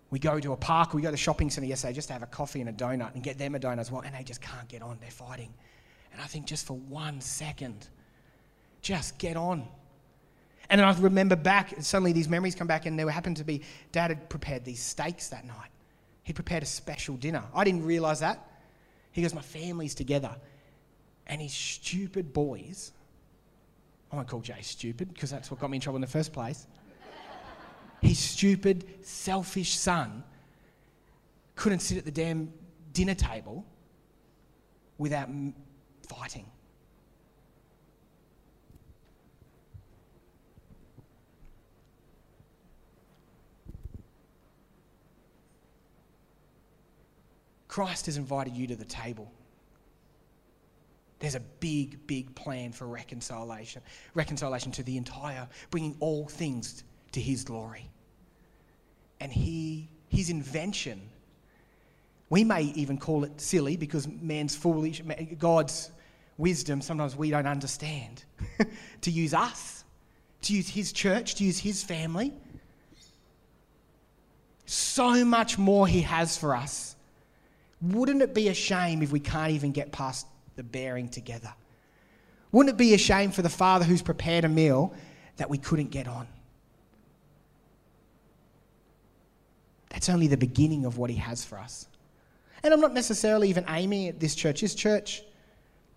We 0.09 0.19
go 0.19 0.39
to 0.39 0.51
a 0.51 0.57
park, 0.57 0.93
we 0.93 1.01
go 1.01 1.07
to 1.07 1.11
the 1.11 1.17
shopping 1.17 1.49
centre 1.49 1.67
yesterday 1.67 1.93
just 1.93 2.07
to 2.07 2.13
have 2.13 2.23
a 2.23 2.27
coffee 2.27 2.59
and 2.59 2.69
a 2.69 2.73
donut 2.73 3.13
and 3.13 3.23
get 3.23 3.37
them 3.37 3.55
a 3.55 3.59
donut 3.59 3.79
as 3.79 3.91
well, 3.91 4.01
and 4.01 4.13
they 4.13 4.23
just 4.23 4.41
can't 4.41 4.67
get 4.67 4.81
on. 4.81 4.97
They're 4.99 5.09
fighting. 5.09 5.53
And 6.11 6.21
I 6.21 6.25
think 6.25 6.45
just 6.45 6.67
for 6.67 6.77
one 6.77 7.21
second, 7.21 7.87
just 8.81 9.17
get 9.17 9.37
on. 9.37 9.67
And 10.69 10.79
then 10.79 10.87
I 10.87 10.97
remember 10.99 11.35
back, 11.35 11.73
suddenly 11.81 12.13
these 12.13 12.29
memories 12.29 12.55
come 12.55 12.67
back, 12.67 12.85
and 12.85 12.97
there 12.97 13.09
happened 13.09 13.37
to 13.37 13.43
be, 13.43 13.61
Dad 13.91 14.09
had 14.09 14.29
prepared 14.29 14.63
these 14.63 14.81
steaks 14.81 15.27
that 15.27 15.45
night. 15.45 15.69
He 16.23 16.33
prepared 16.33 16.63
a 16.63 16.67
special 16.67 17.17
dinner. 17.17 17.43
I 17.53 17.63
didn't 17.63 17.85
realize 17.85 18.21
that. 18.21 18.47
He 19.11 19.21
goes, 19.21 19.33
My 19.33 19.41
family's 19.41 19.93
together. 19.93 20.33
And 21.27 21.41
his 21.41 21.53
stupid 21.53 22.33
boys, 22.33 22.91
I 24.11 24.15
won't 24.15 24.27
call 24.27 24.41
Jay 24.41 24.61
stupid 24.61 25.13
because 25.13 25.29
that's 25.29 25.51
what 25.51 25.59
got 25.59 25.69
me 25.69 25.77
in 25.77 25.81
trouble 25.81 25.97
in 25.97 26.01
the 26.01 26.07
first 26.07 26.33
place. 26.33 26.67
his 28.01 28.19
stupid, 28.19 28.85
selfish 29.01 29.73
son 29.73 30.23
couldn't 31.55 31.79
sit 31.79 31.97
at 31.97 32.05
the 32.05 32.11
damn 32.11 32.51
dinner 32.93 33.13
table 33.13 33.65
without 34.97 35.29
fighting. 36.07 36.45
Christ 47.71 48.07
has 48.07 48.17
invited 48.17 48.53
you 48.53 48.67
to 48.67 48.75
the 48.75 48.83
table. 48.83 49.31
There's 51.19 51.35
a 51.35 51.39
big, 51.39 52.05
big 52.05 52.35
plan 52.35 52.73
for 52.73 52.85
reconciliation, 52.85 53.81
reconciliation 54.13 54.73
to 54.73 54.83
the 54.83 54.97
entire, 54.97 55.47
bringing 55.69 55.95
all 56.01 56.27
things 56.27 56.83
to 57.13 57.21
His 57.21 57.45
glory. 57.45 57.89
And 59.21 59.31
He, 59.31 59.87
His 60.09 60.29
invention, 60.29 61.01
we 62.29 62.43
may 62.43 62.63
even 62.75 62.97
call 62.97 63.23
it 63.23 63.39
silly 63.39 63.77
because 63.77 64.05
man's 64.05 64.53
foolish, 64.53 65.01
God's 65.39 65.91
wisdom 66.37 66.81
sometimes 66.81 67.15
we 67.15 67.29
don't 67.29 67.47
understand. 67.47 68.25
to 69.01 69.11
use 69.11 69.33
us, 69.33 69.85
to 70.41 70.53
use 70.53 70.67
His 70.67 70.91
church, 70.91 71.35
to 71.35 71.45
use 71.45 71.59
His 71.59 71.81
family. 71.81 72.33
So 74.65 75.23
much 75.23 75.57
more 75.57 75.87
He 75.87 76.01
has 76.01 76.37
for 76.37 76.53
us. 76.53 76.97
Wouldn't 77.81 78.21
it 78.21 78.33
be 78.33 78.49
a 78.49 78.53
shame 78.53 79.01
if 79.01 79.11
we 79.11 79.19
can't 79.19 79.51
even 79.51 79.71
get 79.71 79.91
past 79.91 80.27
the 80.55 80.63
bearing 80.63 81.09
together? 81.09 81.53
Wouldn't 82.51 82.75
it 82.75 82.77
be 82.77 82.93
a 82.93 82.97
shame 82.97 83.31
for 83.31 83.41
the 83.41 83.49
Father 83.49 83.85
who's 83.85 84.01
prepared 84.01 84.45
a 84.45 84.49
meal 84.49 84.93
that 85.37 85.49
we 85.49 85.57
couldn't 85.57 85.89
get 85.89 86.07
on? 86.07 86.27
That's 89.89 90.09
only 90.09 90.27
the 90.27 90.37
beginning 90.37 90.85
of 90.85 90.97
what 90.97 91.09
He 91.09 91.15
has 91.17 91.43
for 91.43 91.57
us. 91.57 91.87
And 92.63 92.73
I'm 92.73 92.81
not 92.81 92.93
necessarily 92.93 93.49
even 93.49 93.65
aiming 93.67 94.07
at 94.07 94.19
this 94.19 94.35
church. 94.35 94.61
This 94.61 94.75
church 94.75 95.23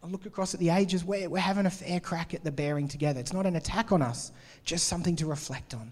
I 0.04 0.06
look 0.06 0.26
across 0.26 0.52
at 0.52 0.60
the 0.60 0.68
ages, 0.68 1.02
we're, 1.02 1.30
we're 1.30 1.38
having 1.38 1.64
a 1.64 1.70
fair 1.70 1.98
crack 1.98 2.34
at 2.34 2.44
the 2.44 2.52
bearing 2.52 2.88
together. 2.88 3.20
It's 3.20 3.32
not 3.32 3.46
an 3.46 3.56
attack 3.56 3.90
on 3.90 4.02
us, 4.02 4.32
just 4.62 4.86
something 4.86 5.16
to 5.16 5.26
reflect 5.26 5.72
on. 5.72 5.90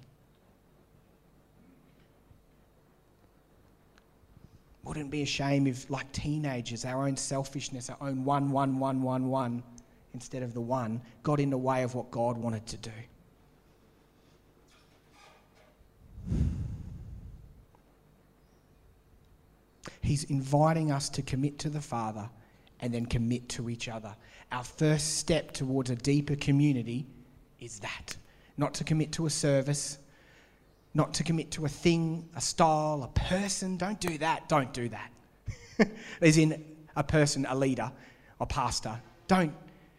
Wouldn't 4.85 5.11
be 5.11 5.23
a 5.23 5.27
shame 5.27 5.67
if, 5.67 5.89
like 5.91 6.11
teenagers, 6.13 6.85
our 6.85 7.07
own 7.07 7.17
selfishness, 7.17 7.89
our 7.89 7.97
own 8.01 8.25
one, 8.25 8.51
one, 8.51 8.79
one, 8.79 9.03
one, 9.03 9.29
one, 9.29 9.63
instead 10.13 10.43
of 10.43 10.55
the 10.55 10.61
one, 10.61 11.01
got 11.23 11.39
in 11.39 11.51
the 11.51 11.59
way 11.59 11.83
of 11.83 11.95
what 11.95 12.11
God 12.11 12.37
wanted 12.37 12.67
to 12.67 12.77
do? 12.79 12.91
He's 20.01 20.25
inviting 20.25 20.91
us 20.91 21.09
to 21.11 21.23
commit 21.23 21.61
to 21.61 21.71
the 21.71 21.81
Father 21.81 22.29
and 22.81 22.93
then 22.93 23.07
commit 23.07 23.49
to 23.51 23.71
each 23.71 23.89
other. 23.89 24.15
Our 24.51 24.65
first 24.65 25.19
step 25.19 25.53
towards 25.53 25.91
a 25.91 25.97
deeper 25.97 26.35
community 26.35 27.07
is 27.61 27.79
that. 27.79 28.17
Not 28.57 28.75
to 28.75 28.85
commit 28.85 29.13
to 29.13 29.27
a 29.27 29.31
service, 29.31 29.99
not 30.95 31.15
to 31.15 31.25
commit 31.25 31.51
to 31.53 31.65
a 31.65 31.69
thing, 31.69 32.29
a 32.37 32.41
style, 32.41 33.03
a 33.03 33.19
person. 33.19 33.77
Don't 33.77 34.01
do 34.01 34.19
that. 34.19 34.49
Don't 34.49 34.73
do 34.73 34.89
that. 34.91 35.11
As 36.21 36.37
in 36.37 36.65
a 36.97 37.03
person, 37.03 37.47
a 37.49 37.55
leader, 37.55 37.91
a 38.41 38.47
pastor. 38.47 39.01
Don't. 39.27 39.55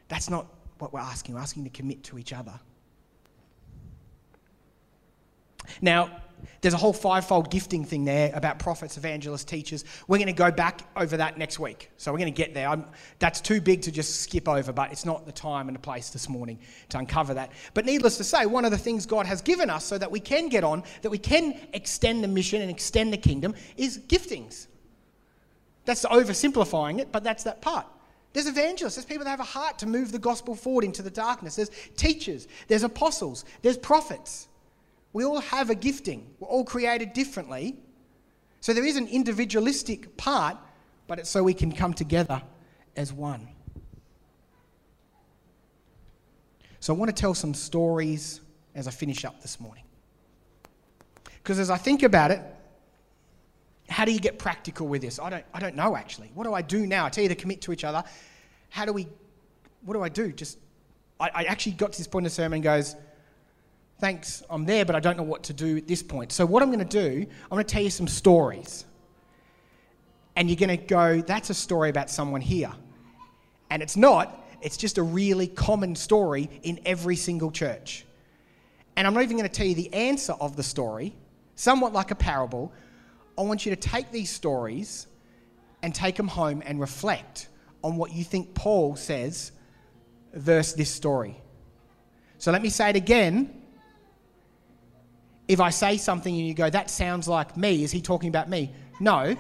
That's 0.08 0.30
not 0.30 0.46
what 0.78 0.94
we're 0.94 1.00
asking. 1.00 1.36
We're 1.36 1.42
asking 1.42 1.64
to 1.64 1.70
commit 1.70 2.04
to 2.06 2.20
each 2.20 2.34
other. 2.34 2.60
Now, 5.82 6.23
there's 6.62 6.74
a 6.74 6.78
whole 6.78 6.94
fivefold 6.94 7.50
gifting 7.52 7.86
thing 7.86 8.06
there 8.06 8.32
about 8.34 8.60
prophets, 8.60 8.98
evangelists, 8.98 9.44
teachers. 9.44 9.86
We're 10.08 10.18
going 10.18 10.28
to 10.28 10.34
go 10.34 10.52
back 10.52 10.82
over 10.96 11.18
that 11.18 11.38
next 11.38 11.60
week. 11.60 11.90
So 11.98 12.12
we're 12.12 12.20
going 12.20 12.34
to 12.34 12.38
get 12.38 12.54
there. 12.54 12.68
I'm, 12.70 12.86
that's 13.20 13.42
too 13.42 13.62
big 13.62 13.82
to 13.84 13.92
just 13.92 14.22
skip 14.22 14.48
over, 14.48 14.72
but 14.72 14.92
it's 14.92 15.06
not 15.06 15.26
the 15.26 15.32
time 15.32 15.68
and 15.68 15.76
the 15.76 15.82
place 15.82 16.10
this 16.10 16.30
morning 16.30 16.60
to 16.90 16.98
uncover 16.98 17.34
that. 17.34 17.52
But 17.74 17.86
needless 17.86 18.18
to 18.18 18.24
say, 18.24 18.46
one 18.46 18.66
of 18.66 18.72
the 18.72 18.78
things 18.78 19.06
God 19.06 19.26
has 19.26 19.42
given 19.42 19.70
us 19.70 19.86
so 19.86 19.98
that 19.98 20.12
we 20.12 20.20
can 20.20 20.50
get 20.50 20.64
on, 20.64 20.84
that 21.02 21.10
we 21.10 21.18
can 21.18 21.60
extend 21.74 22.24
the 22.24 22.28
mission 22.28 22.62
and 22.62 22.72
extend 22.72 23.14
the 23.14 23.18
kingdom, 23.18 23.56
is 23.78 24.00
giftings. 24.08 24.68
That's 25.86 26.06
oversimplifying 26.06 27.00
it, 27.00 27.12
but 27.12 27.24
that's 27.24 27.44
that 27.44 27.62
part. 27.62 27.88
There's 28.34 28.48
evangelists, 28.48 28.96
there's 28.96 29.06
people 29.06 29.26
that 29.26 29.30
have 29.30 29.40
a 29.40 29.44
heart 29.44 29.80
to 29.80 29.86
move 29.86 30.12
the 30.12 30.20
gospel 30.20 30.56
forward 30.56 30.84
into 30.84 31.04
the 31.04 31.12
darkness. 31.12 31.56
There's 31.56 31.72
teachers, 31.96 32.48
there's 32.68 32.84
apostles, 32.84 33.46
there's 33.62 33.78
prophets. 33.78 34.48
We 35.14 35.24
all 35.24 35.40
have 35.40 35.70
a 35.70 35.76
gifting. 35.76 36.34
We're 36.40 36.50
all 36.50 36.66
created 36.66 37.14
differently. 37.14 37.78
So 38.62 38.74
there 38.74 38.86
is 38.86 38.98
an 38.98 39.08
individualistic 39.08 40.18
part, 40.18 40.58
but 41.08 41.20
it's 41.20 41.30
so 41.30 41.44
we 41.44 41.54
can 41.54 41.72
come 41.72 41.94
together 41.94 42.42
as 42.96 43.14
one. 43.14 43.48
So 46.80 46.94
I 46.94 46.98
want 46.98 47.16
to 47.16 47.20
tell 47.20 47.34
some 47.34 47.54
stories 47.54 48.42
as 48.76 48.88
I 48.88 48.92
finish 48.92 49.24
up 49.24 49.42
this 49.42 49.60
morning. 49.60 49.84
Because 51.26 51.60
as 51.60 51.70
I 51.70 51.78
think 51.78 52.04
about 52.04 52.32
it, 52.32 52.42
how 53.90 54.06
do 54.06 54.12
you 54.12 54.20
get 54.20 54.40
practical 54.40 54.88
with 54.88 55.02
this? 55.02 55.20
I 55.20 55.30
don't, 55.30 55.46
I 55.54 55.60
don't 55.60 55.76
know 55.76 55.96
actually. 55.96 56.32
What 56.34 56.46
do 56.46 56.54
I 56.54 56.62
do 56.62 56.88
now? 56.88 57.06
I 57.06 57.10
tell 57.10 57.22
you 57.22 57.30
to 57.30 57.36
commit 57.36 57.62
to 57.62 57.74
each 57.74 57.84
other. 57.84 58.04
How 58.70 58.86
do 58.86 58.94
we, 58.94 59.08
what 59.86 59.94
do 59.94 60.02
I 60.02 60.10
do? 60.10 60.32
Just, 60.32 60.58
I, 61.20 61.30
I 61.34 61.44
actually 61.44 61.74
got 61.74 61.92
to 61.94 61.98
this 61.98 62.08
point 62.08 62.24
in 62.24 62.26
the 62.26 62.30
sermon 62.32 62.58
and 62.58 62.64
goes, 62.64 62.96
thanks, 64.00 64.44
I'm 64.50 64.66
there, 64.66 64.86
but 64.86 64.96
I 64.96 65.00
don't 65.00 65.18
know 65.18 65.24
what 65.24 65.44
to 65.44 65.54
do 65.54 65.78
at 65.78 65.88
this 65.88 66.04
point. 66.04 66.32
So, 66.32 66.46
what 66.46 66.62
I'm 66.64 66.70
going 66.70 66.86
to 66.86 66.86
do, 66.86 67.26
I'm 67.44 67.50
going 67.50 67.64
to 67.64 67.72
tell 67.72 67.84
you 67.84 67.90
some 67.90 68.08
stories. 68.08 68.86
And 70.36 70.50
you're 70.50 70.58
going 70.58 70.78
to 70.78 70.84
go, 70.84 71.22
that's 71.22 71.52
a 71.52 71.54
story 71.54 71.90
about 71.90 72.10
someone 72.10 72.42
here. 72.42 72.72
And 73.70 73.84
it's 73.84 73.96
not, 73.96 74.44
it's 74.62 74.78
just 74.78 74.98
a 74.98 75.04
really 75.04 75.48
common 75.48 75.96
story 75.96 76.50
in 76.64 76.80
every 76.86 77.16
single 77.16 77.52
church. 77.52 78.06
And 78.96 79.08
I'm 79.08 79.14
not 79.14 79.24
even 79.24 79.38
going 79.38 79.50
to 79.50 79.56
tell 79.56 79.66
you 79.66 79.76
the 79.76 79.94
answer 79.94 80.34
of 80.34 80.56
the 80.56 80.64
story, 80.64 81.16
somewhat 81.56 81.94
like 81.94 82.12
a 82.12 82.16
parable. 82.16 82.72
I 83.38 83.42
want 83.42 83.66
you 83.66 83.76
to 83.76 83.80
take 83.80 84.12
these 84.12 84.30
stories 84.30 85.08
and 85.82 85.94
take 85.94 86.16
them 86.16 86.28
home 86.28 86.64
and 86.66 86.80
reflect 86.80 87.50
on 87.84 87.98
what 87.98 88.12
you 88.12 88.24
think 88.24 88.54
Paul 88.54 88.96
says 88.96 89.52
versus 90.34 90.76
this 90.76 90.90
story. 90.90 91.36
So 92.38 92.52
let 92.52 92.62
me 92.62 92.70
say 92.70 92.90
it 92.90 92.96
again. 92.96 93.63
If 95.48 95.60
I 95.60 95.70
say 95.70 95.98
something 95.98 96.34
and 96.34 96.48
you 96.48 96.54
go, 96.54 96.70
that 96.70 96.90
sounds 96.90 97.28
like 97.28 97.58
me, 97.58 97.84
is 97.84 97.92
he 97.92 98.02
talking 98.02 98.30
about 98.30 98.50
me? 98.50 98.72
No, 99.00 99.36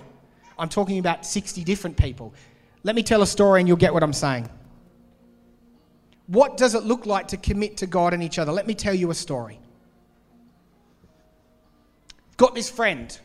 I'm 0.60 0.70
talking 0.70 1.00
about 1.00 1.26
60 1.26 1.64
different 1.64 1.98
people. 1.98 2.34
Let 2.84 2.96
me 2.96 3.04
tell 3.04 3.22
a 3.22 3.28
story 3.28 3.62
and 3.62 3.68
you'll 3.68 3.78
get 3.78 3.94
what 3.94 4.04
I'm 4.04 4.14
saying. 4.14 4.50
What 6.28 6.58
does 6.58 6.76
it 6.76 6.84
look 6.84 7.06
like 7.06 7.30
to 7.30 7.38
commit 7.38 7.78
to 7.78 7.88
God 7.88 8.14
and 8.14 8.24
each 8.24 8.40
other? 8.40 8.52
Let 8.52 8.68
me 8.68 8.76
tell 8.76 8.94
you 8.94 9.12
a 9.12 9.16
story. 9.16 9.60
Got 12.38 12.56
this 12.56 12.70
friend, 12.70 13.18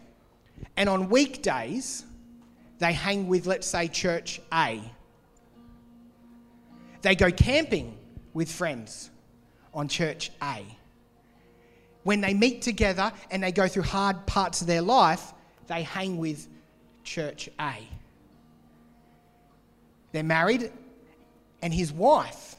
and 0.77 0.89
on 0.89 1.09
weekdays, 1.09 2.05
they 2.79 2.93
hang 2.93 3.27
with, 3.27 3.47
let's 3.47 3.67
say, 3.67 3.89
church 3.89 4.41
A. 4.53 4.81
They 7.03 7.15
go 7.15 7.31
camping 7.31 7.97
with 8.35 8.51
friends 8.51 9.11
on 9.73 9.89
church 9.89 10.31
A. 10.43 10.65
When 12.05 12.21
they 12.21 12.35
meet 12.35 12.63
together 12.63 13.13
and 13.31 13.43
they 13.43 13.53
go 13.53 13.69
through 13.69 13.83
hard 13.83 14.27
parts 14.27 14.61
of 14.61 14.67
their 14.67 14.83
life, 14.83 15.33
they 15.67 15.83
hang 15.83 16.19
with 16.19 16.47
church 17.05 17.49
A. 17.61 17.75
They're 20.13 20.23
married, 20.23 20.73
and 21.61 21.73
his 21.73 21.93
wife 21.93 22.57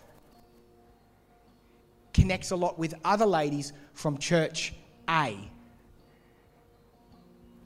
connects 2.13 2.51
a 2.51 2.55
lot 2.55 2.77
with 2.77 2.93
other 3.03 3.25
ladies 3.25 3.73
from 3.93 4.17
church 4.17 4.73
A. 5.09 5.37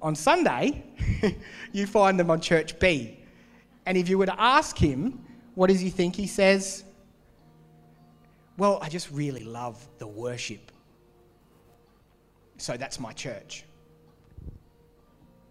On 0.01 0.15
Sunday, 0.15 0.83
you 1.71 1.87
find 1.87 2.19
them 2.19 2.29
on 2.29 2.41
church 2.41 2.77
B. 2.79 3.19
And 3.85 3.97
if 3.97 4.09
you 4.09 4.17
were 4.17 4.25
to 4.25 4.41
ask 4.41 4.77
him, 4.77 5.23
what 5.55 5.67
does 5.67 5.79
he 5.79 5.89
think? 5.89 6.15
He 6.15 6.27
says, 6.27 6.83
Well, 8.57 8.79
I 8.81 8.89
just 8.89 9.09
really 9.11 9.43
love 9.43 9.85
the 9.97 10.07
worship. 10.07 10.72
So 12.63 12.77
that's 12.77 12.97
my 12.97 13.11
church. 13.11 13.65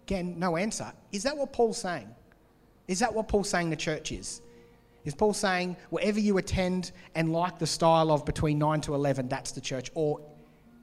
Again, 0.07 0.39
no 0.39 0.57
answer. 0.57 0.91
Is 1.11 1.21
that 1.21 1.37
what 1.37 1.53
Paul's 1.53 1.77
saying? 1.77 2.09
Is 2.87 2.97
that 3.01 3.13
what 3.13 3.27
Paul's 3.27 3.51
saying 3.51 3.69
the 3.69 3.75
church 3.75 4.11
is? 4.11 4.41
Is 5.05 5.13
Paul 5.13 5.35
saying 5.35 5.77
wherever 5.91 6.19
you 6.19 6.39
attend 6.39 6.91
and 7.13 7.31
like 7.31 7.59
the 7.59 7.67
style 7.67 8.11
of 8.11 8.25
between 8.25 8.57
9 8.57 8.81
to 8.81 8.95
11, 8.95 9.27
that's 9.29 9.51
the 9.51 9.61
church? 9.61 9.91
Or 9.93 10.21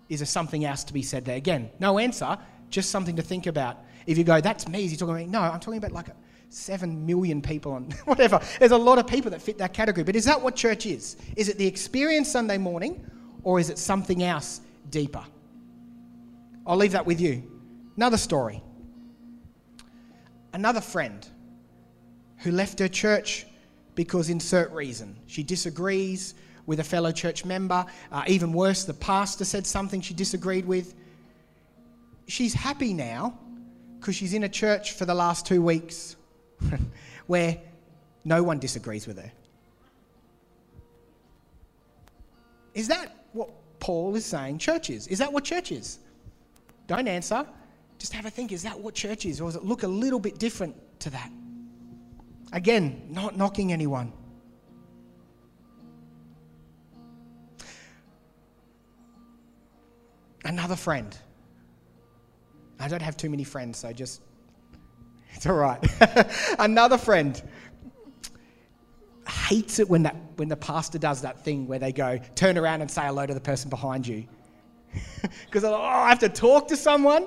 is 0.08 0.20
there 0.20 0.26
something 0.26 0.64
else 0.64 0.84
to 0.84 0.92
be 0.92 1.02
said 1.02 1.24
there? 1.24 1.34
Again, 1.36 1.68
no 1.80 1.98
answer, 1.98 2.38
just 2.68 2.90
something 2.90 3.16
to 3.16 3.22
think 3.22 3.48
about. 3.48 3.78
If 4.06 4.16
you 4.16 4.22
go, 4.22 4.40
that's 4.40 4.68
me, 4.68 4.84
is 4.84 4.92
he 4.92 4.96
talking 4.96 5.16
about 5.16 5.26
me? 5.26 5.32
No, 5.32 5.40
I'm 5.40 5.58
talking 5.58 5.78
about 5.78 5.90
like 5.90 6.10
7 6.50 7.06
million 7.06 7.42
people 7.42 7.74
and 7.74 7.92
whatever. 8.04 8.40
There's 8.60 8.70
a 8.70 8.78
lot 8.78 8.98
of 9.00 9.08
people 9.08 9.32
that 9.32 9.42
fit 9.42 9.58
that 9.58 9.74
category. 9.74 10.04
But 10.04 10.14
is 10.14 10.26
that 10.26 10.40
what 10.40 10.54
church 10.54 10.86
is? 10.86 11.16
Is 11.34 11.48
it 11.48 11.58
the 11.58 11.66
experience 11.66 12.30
Sunday 12.30 12.56
morning 12.56 13.04
or 13.42 13.58
is 13.58 13.68
it 13.68 13.78
something 13.78 14.22
else 14.22 14.60
deeper? 14.90 15.24
I'll 16.70 16.76
leave 16.76 16.92
that 16.92 17.04
with 17.04 17.20
you. 17.20 17.42
Another 17.96 18.16
story. 18.16 18.62
Another 20.52 20.80
friend 20.80 21.26
who 22.36 22.52
left 22.52 22.78
her 22.78 22.86
church 22.86 23.44
because 23.96 24.30
insert 24.30 24.70
reason. 24.70 25.16
She 25.26 25.42
disagrees 25.42 26.34
with 26.66 26.78
a 26.78 26.84
fellow 26.84 27.10
church 27.10 27.44
member. 27.44 27.84
Uh, 28.12 28.22
even 28.28 28.52
worse, 28.52 28.84
the 28.84 28.94
pastor 28.94 29.44
said 29.44 29.66
something 29.66 30.00
she 30.00 30.14
disagreed 30.14 30.64
with. 30.64 30.94
She's 32.28 32.54
happy 32.54 32.94
now 32.94 33.36
because 33.98 34.14
she's 34.14 34.32
in 34.32 34.44
a 34.44 34.48
church 34.48 34.92
for 34.92 35.06
the 35.06 35.14
last 35.14 35.46
two 35.46 35.62
weeks 35.62 36.14
where 37.26 37.58
no 38.24 38.44
one 38.44 38.60
disagrees 38.60 39.08
with 39.08 39.18
her. 39.18 39.32
Is 42.74 42.86
that 42.86 43.24
what 43.32 43.50
Paul 43.80 44.14
is 44.14 44.24
saying 44.24 44.58
church 44.58 44.88
is? 44.88 45.08
Is 45.08 45.18
that 45.18 45.32
what 45.32 45.42
church 45.42 45.72
is? 45.72 45.98
Don't 46.90 47.06
answer. 47.06 47.46
Just 48.00 48.12
have 48.14 48.26
a 48.26 48.30
think. 48.30 48.50
Is 48.50 48.64
that 48.64 48.76
what 48.76 48.96
church 48.96 49.24
is? 49.24 49.40
Or 49.40 49.44
does 49.44 49.54
it 49.54 49.64
look 49.64 49.84
a 49.84 49.86
little 49.86 50.18
bit 50.18 50.40
different 50.40 50.74
to 50.98 51.10
that? 51.10 51.30
Again, 52.52 53.06
not 53.08 53.36
knocking 53.36 53.72
anyone. 53.72 54.12
Another 60.44 60.74
friend. 60.74 61.16
I 62.80 62.88
don't 62.88 63.02
have 63.02 63.16
too 63.16 63.30
many 63.30 63.44
friends, 63.44 63.78
so 63.78 63.92
just, 63.92 64.20
it's 65.34 65.46
all 65.46 65.54
right. 65.54 65.78
Another 66.58 66.98
friend 66.98 67.40
hates 69.28 69.78
it 69.78 69.88
when, 69.88 70.02
that, 70.02 70.16
when 70.34 70.48
the 70.48 70.56
pastor 70.56 70.98
does 70.98 71.22
that 71.22 71.44
thing 71.44 71.68
where 71.68 71.78
they 71.78 71.92
go, 71.92 72.18
turn 72.34 72.58
around 72.58 72.80
and 72.80 72.90
say 72.90 73.02
hello 73.02 73.26
to 73.26 73.34
the 73.34 73.40
person 73.40 73.70
behind 73.70 74.08
you. 74.08 74.26
Because 75.46 75.64
oh, 75.64 75.74
I 75.74 76.08
have 76.08 76.20
to 76.20 76.28
talk 76.28 76.68
to 76.68 76.76
someone. 76.76 77.26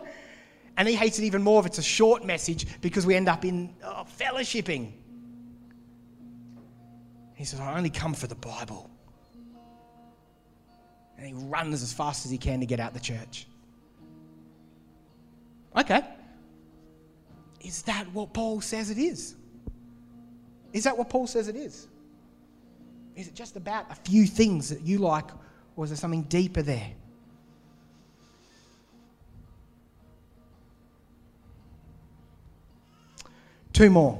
And 0.78 0.88
he 0.88 0.96
hates 0.96 1.20
it 1.20 1.26
even 1.26 1.44
more 1.44 1.60
if 1.60 1.66
it's 1.66 1.78
a 1.78 1.84
short 1.84 2.26
message 2.26 2.66
because 2.82 3.06
we 3.06 3.16
end 3.16 3.30
up 3.30 3.46
in 3.46 3.76
oh, 3.84 4.06
fellowshipping. 4.20 4.92
He 7.36 7.46
says, 7.46 7.60
I 7.60 7.78
only 7.78 7.90
come 7.90 8.14
for 8.14 8.28
the 8.28 8.36
Bible. 8.36 8.90
And 11.18 11.28
he 11.28 11.34
runs 11.34 11.84
as 11.84 11.94
fast 11.94 12.26
as 12.26 12.32
he 12.32 12.38
can 12.38 12.60
to 12.60 12.66
get 12.66 12.80
out 12.80 12.94
the 12.94 13.00
church. 13.00 13.48
Okay. 15.78 16.02
Is 17.62 17.84
that 17.84 18.12
what 18.14 18.34
Paul 18.34 18.62
says 18.62 18.90
it 18.90 18.98
is? 18.98 19.36
Is 20.74 20.84
that 20.86 20.98
what 20.98 21.10
Paul 21.10 21.28
says 21.28 21.48
it 21.48 21.56
is? 21.56 21.88
Is 23.16 23.28
it 23.28 23.36
just 23.36 23.56
about 23.56 23.92
a 23.92 23.96
few 23.96 24.26
things 24.26 24.70
that 24.70 24.82
you 24.82 24.98
like, 24.98 25.30
or 25.76 25.86
is 25.86 25.92
there 25.92 25.98
something 25.98 26.24
deeper 26.24 26.64
there? 26.64 26.92
Two 33.74 33.90
more. 33.90 34.20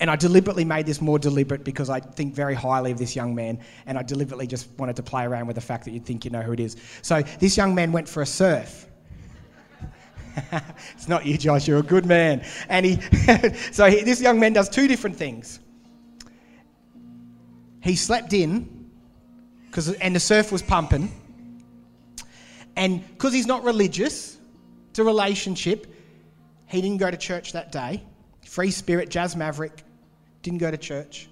And 0.00 0.10
I 0.10 0.16
deliberately 0.16 0.64
made 0.64 0.84
this 0.84 1.00
more 1.00 1.16
deliberate 1.16 1.62
because 1.62 1.88
I 1.88 2.00
think 2.00 2.34
very 2.34 2.56
highly 2.56 2.90
of 2.90 2.98
this 2.98 3.14
young 3.14 3.36
man, 3.36 3.60
and 3.86 3.96
I 3.96 4.02
deliberately 4.02 4.48
just 4.48 4.68
wanted 4.76 4.96
to 4.96 5.02
play 5.02 5.22
around 5.24 5.46
with 5.46 5.54
the 5.54 5.62
fact 5.62 5.84
that 5.84 5.92
you'd 5.92 6.04
think 6.04 6.24
you 6.24 6.30
know 6.32 6.42
who 6.42 6.52
it 6.52 6.58
is. 6.58 6.76
So 7.02 7.22
this 7.38 7.56
young 7.56 7.72
man 7.72 7.92
went 7.92 8.08
for 8.08 8.20
a 8.20 8.26
surf. 8.26 8.88
it's 10.94 11.06
not 11.06 11.24
you, 11.24 11.38
Josh. 11.38 11.68
You're 11.68 11.78
a 11.78 11.84
good 11.84 12.04
man. 12.04 12.44
And 12.68 12.84
he, 12.84 13.00
so 13.72 13.88
he, 13.88 14.02
this 14.02 14.20
young 14.20 14.40
man 14.40 14.52
does 14.52 14.68
two 14.68 14.88
different 14.88 15.14
things. 15.14 15.60
He 17.80 17.94
slept 17.94 18.32
in, 18.32 18.90
because 19.66 19.92
and 19.92 20.16
the 20.16 20.20
surf 20.20 20.50
was 20.50 20.62
pumping. 20.62 21.12
And 22.74 23.06
because 23.08 23.32
he's 23.32 23.46
not 23.46 23.62
religious, 23.62 24.36
it's 24.90 24.98
a 24.98 25.04
relationship. 25.04 25.91
He 26.72 26.80
didn't 26.80 26.96
go 26.96 27.10
to 27.10 27.18
church 27.18 27.52
that 27.52 27.70
day. 27.70 28.02
Free 28.46 28.70
spirit, 28.70 29.10
jazz 29.10 29.36
maverick 29.36 29.84
didn't 30.40 30.58
go 30.58 30.70
to 30.70 30.78
church. 30.78 31.28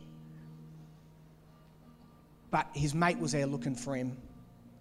But 2.50 2.66
his 2.74 2.94
mate 2.94 3.18
was 3.18 3.32
there 3.32 3.46
looking 3.46 3.74
for 3.74 3.96
him, 3.96 4.18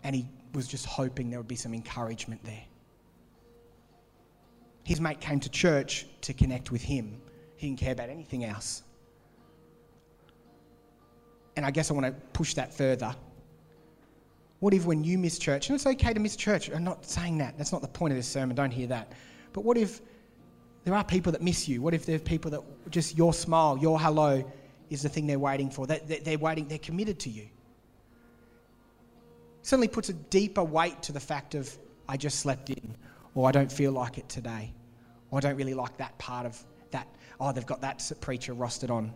and 0.03 0.13
he 0.13 0.27
was 0.53 0.67
just 0.67 0.85
hoping 0.85 1.29
there 1.29 1.39
would 1.39 1.47
be 1.47 1.55
some 1.55 1.73
encouragement 1.73 2.43
there. 2.43 2.63
His 4.83 4.99
mate 4.99 5.21
came 5.21 5.39
to 5.39 5.49
church 5.49 6.05
to 6.21 6.33
connect 6.33 6.71
with 6.71 6.81
him. 6.81 7.21
He 7.55 7.67
didn't 7.67 7.79
care 7.79 7.93
about 7.93 8.09
anything 8.09 8.43
else. 8.43 8.83
And 11.55 11.65
I 11.65 11.71
guess 11.71 11.89
I 11.89 11.93
want 11.93 12.05
to 12.07 12.11
push 12.33 12.55
that 12.55 12.73
further. 12.73 13.15
What 14.59 14.73
if 14.73 14.85
when 14.85 15.05
you 15.05 15.17
miss 15.17 15.39
church, 15.39 15.69
and 15.69 15.75
it's 15.75 15.85
okay 15.85 16.13
to 16.13 16.19
miss 16.19 16.35
church, 16.35 16.69
I'm 16.69 16.83
not 16.83 17.05
saying 17.05 17.37
that, 17.37 17.57
that's 17.57 17.71
not 17.71 17.81
the 17.81 17.87
point 17.87 18.11
of 18.11 18.17
this 18.17 18.27
sermon, 18.27 18.57
don't 18.57 18.71
hear 18.71 18.87
that. 18.87 19.13
But 19.53 19.63
what 19.63 19.77
if 19.77 20.01
there 20.83 20.95
are 20.95 21.03
people 21.03 21.31
that 21.33 21.41
miss 21.41 21.67
you. 21.67 21.81
What 21.81 21.93
if 21.93 22.05
there 22.05 22.15
are 22.15 22.19
people 22.19 22.51
that 22.51 22.61
just 22.89 23.17
your 23.17 23.33
smile, 23.33 23.77
your 23.77 23.99
hello 23.99 24.43
is 24.89 25.01
the 25.01 25.09
thing 25.09 25.27
they're 25.27 25.39
waiting 25.39 25.69
for? 25.69 25.85
They're 25.85 26.37
waiting, 26.37 26.67
they're 26.67 26.77
committed 26.77 27.19
to 27.19 27.29
you. 27.29 27.47
Suddenly 29.61 29.89
puts 29.89 30.09
a 30.09 30.13
deeper 30.13 30.63
weight 30.63 31.01
to 31.03 31.11
the 31.11 31.19
fact 31.19 31.53
of, 31.53 31.77
I 32.07 32.17
just 32.17 32.39
slept 32.39 32.69
in, 32.69 32.95
or 33.35 33.47
I 33.47 33.51
don't 33.51 33.71
feel 33.71 33.91
like 33.91 34.17
it 34.17 34.29
today, 34.29 34.73
or 35.31 35.37
I 35.37 35.41
don't 35.41 35.57
really 35.57 35.73
like 35.73 35.97
that 35.97 36.17
part 36.17 36.45
of 36.45 36.57
that. 36.91 37.07
Oh, 37.39 37.51
they've 37.51 37.65
got 37.65 37.81
that 37.81 38.11
preacher 38.21 38.55
rostered 38.55 38.89
on. 38.89 39.13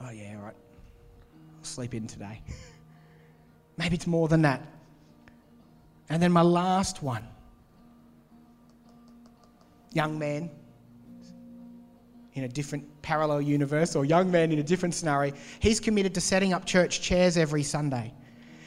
Oh, 0.00 0.10
yeah, 0.10 0.34
all 0.36 0.44
right. 0.44 0.54
I'll 1.58 1.64
sleep 1.64 1.94
in 1.94 2.06
today. 2.06 2.42
Maybe 3.76 3.96
it's 3.96 4.06
more 4.06 4.28
than 4.28 4.42
that. 4.42 4.66
And 6.08 6.22
then 6.22 6.32
my 6.32 6.42
last 6.42 7.02
one 7.02 7.26
young 9.96 10.18
man 10.18 10.50
in 12.34 12.44
a 12.44 12.48
different 12.48 12.84
parallel 13.00 13.40
universe 13.40 13.96
or 13.96 14.04
young 14.04 14.30
man 14.30 14.52
in 14.52 14.58
a 14.58 14.62
different 14.62 14.94
scenario, 14.94 15.32
he's 15.58 15.80
committed 15.80 16.14
to 16.14 16.20
setting 16.20 16.52
up 16.52 16.66
church 16.66 17.00
chairs 17.00 17.38
every 17.38 17.62
Sunday. 17.62 18.12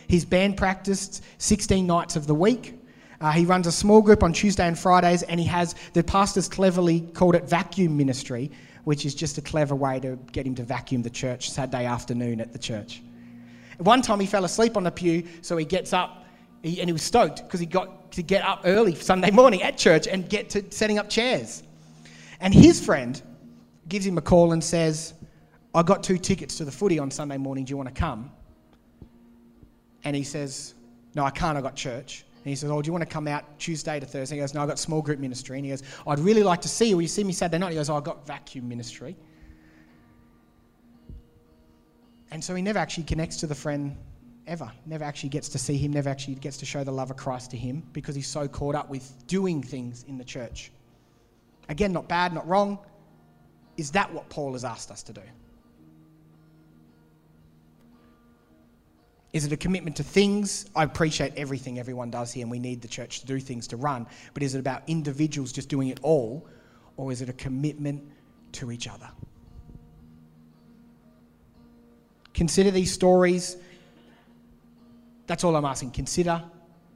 He's 0.08 0.26
band 0.26 0.58
practiced 0.58 1.24
16 1.38 1.86
nights 1.86 2.16
of 2.16 2.26
the 2.26 2.34
week. 2.34 2.82
Uh, 3.22 3.32
he 3.32 3.46
runs 3.46 3.68
a 3.68 3.72
small 3.72 4.02
group 4.02 4.24
on 4.24 4.34
Tuesday 4.34 4.68
and 4.68 4.78
Fridays, 4.78 5.22
and 5.24 5.40
he 5.40 5.46
has 5.46 5.76
the 5.94 6.04
pastors 6.04 6.50
cleverly 6.50 7.02
called 7.02 7.36
it 7.36 7.44
vacuum 7.44 7.96
ministry, 7.96 8.50
which 8.86 9.06
is 9.06 9.14
just 9.14 9.38
a 9.38 9.42
clever 9.42 9.76
way 9.76 10.00
to 10.00 10.18
get 10.32 10.48
him 10.48 10.56
to 10.56 10.64
vacuum 10.64 11.04
the 11.04 11.10
church 11.10 11.52
Saturday 11.52 11.86
afternoon 11.86 12.42
at 12.42 12.52
the 12.52 12.60
church. 12.60 13.04
One 13.78 14.02
time 14.02 14.20
he 14.20 14.26
fell 14.26 14.46
asleep 14.46 14.78
on 14.78 14.84
the 14.84 14.92
pew, 14.92 15.28
so 15.42 15.56
he 15.58 15.66
gets 15.66 15.94
up 15.94 16.26
he, 16.64 16.80
and 16.80 16.90
he 16.90 16.94
was 16.94 17.04
stoked 17.04 17.44
because 17.44 17.60
he 17.60 17.66
got 17.66 17.99
to 18.20 18.24
get 18.24 18.44
up 18.44 18.64
early 18.66 18.94
Sunday 18.94 19.32
morning 19.32 19.64
at 19.64 19.78
church 19.78 20.06
and 20.06 20.28
get 20.30 20.50
to 20.50 20.70
setting 20.72 20.98
up 20.98 21.10
chairs. 21.10 21.64
And 22.42 22.54
his 22.54 22.84
friend 22.84 23.22
gives 23.88 24.06
him 24.06 24.18
a 24.18 24.22
call 24.22 24.52
and 24.52 24.62
says, 24.62 25.14
I 25.74 25.84
got 25.84 26.04
two 26.04 26.18
tickets 26.18 26.58
to 26.58 26.66
the 26.66 26.72
footy 26.72 27.00
on 27.00 27.12
Sunday 27.12 27.38
morning. 27.38 27.64
Do 27.64 27.72
you 27.72 27.78
want 27.78 27.88
to 27.88 27.96
come? 27.96 28.30
And 30.04 30.18
he 30.18 30.24
says, 30.24 30.74
No, 31.16 31.24
I 31.24 31.30
can't. 31.30 31.58
I 31.58 31.62
got 31.62 31.78
church. 31.78 32.26
And 32.36 32.50
he 32.50 32.58
says, 32.58 32.70
Oh, 32.70 32.82
do 32.82 32.88
you 32.88 32.92
want 32.92 33.04
to 33.04 33.10
come 33.10 33.26
out 33.26 33.58
Tuesday 33.58 34.02
to 34.02 34.06
Thursday? 34.06 34.36
He 34.36 34.42
goes, 34.42 34.54
No, 34.54 34.64
I've 34.64 34.68
got 34.68 34.80
small 34.80 35.02
group 35.02 35.20
ministry. 35.20 35.58
And 35.58 35.66
he 35.66 35.72
goes, 35.72 35.84
I'd 36.06 36.20
really 36.20 36.44
like 36.44 36.60
to 36.64 36.70
see 36.70 36.90
you. 36.90 36.98
Will 36.98 37.04
you 37.04 37.08
see 37.08 37.24
me 37.24 37.32
Saturday 37.32 37.60
night? 37.60 37.70
He 37.70 37.76
goes, 37.76 37.90
Oh, 37.90 37.96
I've 37.96 38.04
got 38.04 38.28
vacuum 38.28 38.68
ministry. 38.68 39.16
And 42.32 42.44
so 42.44 42.54
he 42.54 42.62
never 42.62 42.80
actually 42.80 43.06
connects 43.06 43.38
to 43.38 43.48
the 43.48 43.56
friend 43.56 43.96
ever. 44.50 44.72
Never 44.86 45.06
actually 45.06 45.30
gets 45.30 45.48
to 45.50 45.58
see 45.58 45.78
him, 45.78 45.94
never 45.94 46.10
actually 46.10 46.36
gets 46.36 46.58
to 46.58 46.66
show 46.66 46.84
the 46.84 46.92
love 46.92 47.12
of 47.12 47.18
Christ 47.18 47.52
to 47.52 47.58
him 47.58 47.84
because 47.94 48.16
he's 48.16 48.28
so 48.28 48.48
caught 48.48 48.76
up 48.76 48.90
with 48.90 49.26
doing 49.28 49.62
things 49.62 50.04
in 50.08 50.18
the 50.18 50.24
church. 50.24 50.72
Again, 51.70 51.94
not 51.94 52.10
bad, 52.10 52.34
not 52.34 52.48
wrong. 52.48 52.80
Is 53.78 53.92
that 53.92 54.12
what 54.12 54.28
Paul 54.30 54.54
has 54.54 54.66
asked 54.66 54.92
us 54.92 55.04
to 55.04 55.14
do? 55.14 55.22
Is 59.32 59.46
it 59.46 59.52
a 59.52 59.58
commitment 59.58 59.96
to 59.98 60.04
things? 60.04 60.66
I 60.76 60.84
appreciate 60.84 61.34
everything 61.38 61.78
everyone 61.78 62.10
does 62.10 62.34
here, 62.34 62.42
and 62.42 62.50
we 62.50 62.58
need 62.58 62.82
the 62.82 62.88
church 62.88 63.20
to 63.20 63.28
do 63.28 63.40
things 63.40 63.68
to 63.68 63.78
run. 63.78 64.08
But 64.34 64.42
is 64.42 64.56
it 64.56 64.60
about 64.60 64.82
individuals 64.88 65.52
just 65.52 65.70
doing 65.70 65.90
it 65.90 66.00
all, 66.02 66.48
or 66.98 67.12
is 67.12 67.22
it 67.22 67.30
a 67.30 67.34
commitment 67.34 68.04
to 68.54 68.72
each 68.72 68.88
other? 68.88 69.08
Consider 72.34 72.72
these 72.72 72.92
stories. 72.92 73.58
That's 75.30 75.44
all 75.44 75.56
I'm 75.56 75.64
asking. 75.64 75.92
Consider, 75.92 76.44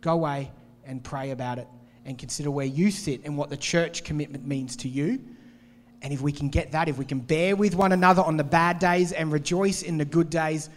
go 0.01 0.13
away 0.13 0.51
and 0.85 1.03
pray 1.03 1.29
about 1.29 1.59
it, 1.59 1.67
and 2.03 2.17
consider 2.17 2.49
where 2.49 2.65
you 2.65 2.89
sit 2.89 3.21
and 3.25 3.37
what 3.37 3.51
the 3.51 3.55
church 3.55 4.03
commitment 4.03 4.43
means 4.43 4.75
to 4.77 4.89
you. 4.89 5.23
And 6.01 6.11
if 6.11 6.19
we 6.19 6.31
can 6.31 6.49
get 6.49 6.71
that, 6.71 6.89
if 6.89 6.97
we 6.97 7.05
can 7.05 7.19
bear 7.19 7.55
with 7.55 7.75
one 7.75 7.91
another 7.91 8.23
on 8.23 8.35
the 8.35 8.43
bad 8.43 8.79
days 8.79 9.11
and 9.11 9.31
rejoice 9.31 9.83
in 9.83 9.99
the 9.99 10.03
good 10.03 10.31
days, 10.31 10.71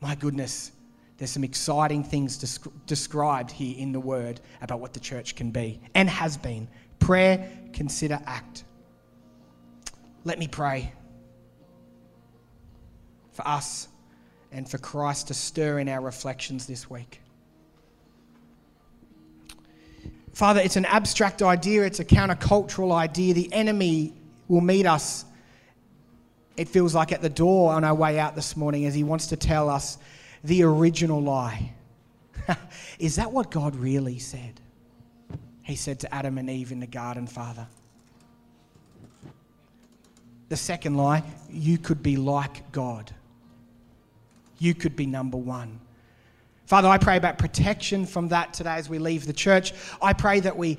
my 0.00 0.14
goodness, 0.14 0.72
there's 1.18 1.30
some 1.30 1.44
exciting 1.44 2.02
things 2.02 2.38
desc- 2.38 2.72
described 2.86 3.50
here 3.50 3.76
in 3.78 3.92
the 3.92 4.00
Word 4.00 4.40
about 4.62 4.80
what 4.80 4.94
the 4.94 5.00
church 5.00 5.36
can 5.36 5.50
be 5.50 5.82
and 5.94 6.08
has 6.08 6.38
been. 6.38 6.66
Prayer, 7.00 7.50
consider, 7.74 8.18
act. 8.24 8.64
Let 10.24 10.38
me 10.38 10.48
pray 10.48 10.90
for 13.32 13.46
us 13.46 13.88
and 14.54 14.68
for 14.68 14.78
Christ 14.78 15.28
to 15.28 15.34
stir 15.34 15.80
in 15.80 15.88
our 15.88 16.00
reflections 16.00 16.66
this 16.66 16.88
week. 16.88 17.20
Father, 20.32 20.60
it's 20.60 20.76
an 20.76 20.84
abstract 20.84 21.42
idea, 21.42 21.84
it's 21.84 22.00
a 22.00 22.04
countercultural 22.04 22.92
idea. 22.92 23.34
The 23.34 23.52
enemy 23.52 24.14
will 24.48 24.60
meet 24.60 24.86
us, 24.86 25.24
it 26.56 26.68
feels 26.68 26.94
like, 26.94 27.12
at 27.12 27.20
the 27.20 27.28
door 27.28 27.72
on 27.72 27.84
our 27.84 27.94
way 27.94 28.18
out 28.18 28.34
this 28.34 28.56
morning 28.56 28.86
as 28.86 28.94
he 28.94 29.04
wants 29.04 29.26
to 29.28 29.36
tell 29.36 29.68
us 29.68 29.98
the 30.44 30.62
original 30.62 31.20
lie. 31.20 31.72
Is 32.98 33.16
that 33.16 33.32
what 33.32 33.50
God 33.50 33.74
really 33.76 34.18
said? 34.18 34.60
He 35.62 35.76
said 35.76 36.00
to 36.00 36.14
Adam 36.14 36.38
and 36.38 36.50
Eve 36.50 36.72
in 36.72 36.80
the 36.80 36.86
garden, 36.86 37.26
Father. 37.26 37.66
The 40.48 40.56
second 40.56 40.96
lie, 40.96 41.22
you 41.50 41.78
could 41.78 42.02
be 42.02 42.16
like 42.16 42.70
God. 42.70 43.12
You 44.58 44.74
could 44.74 44.96
be 44.96 45.06
number 45.06 45.36
one. 45.36 45.80
Father, 46.66 46.88
I 46.88 46.98
pray 46.98 47.16
about 47.16 47.38
protection 47.38 48.06
from 48.06 48.28
that 48.28 48.54
today 48.54 48.74
as 48.74 48.88
we 48.88 48.98
leave 48.98 49.26
the 49.26 49.32
church. 49.32 49.74
I 50.00 50.12
pray 50.12 50.40
that 50.40 50.56
we 50.56 50.78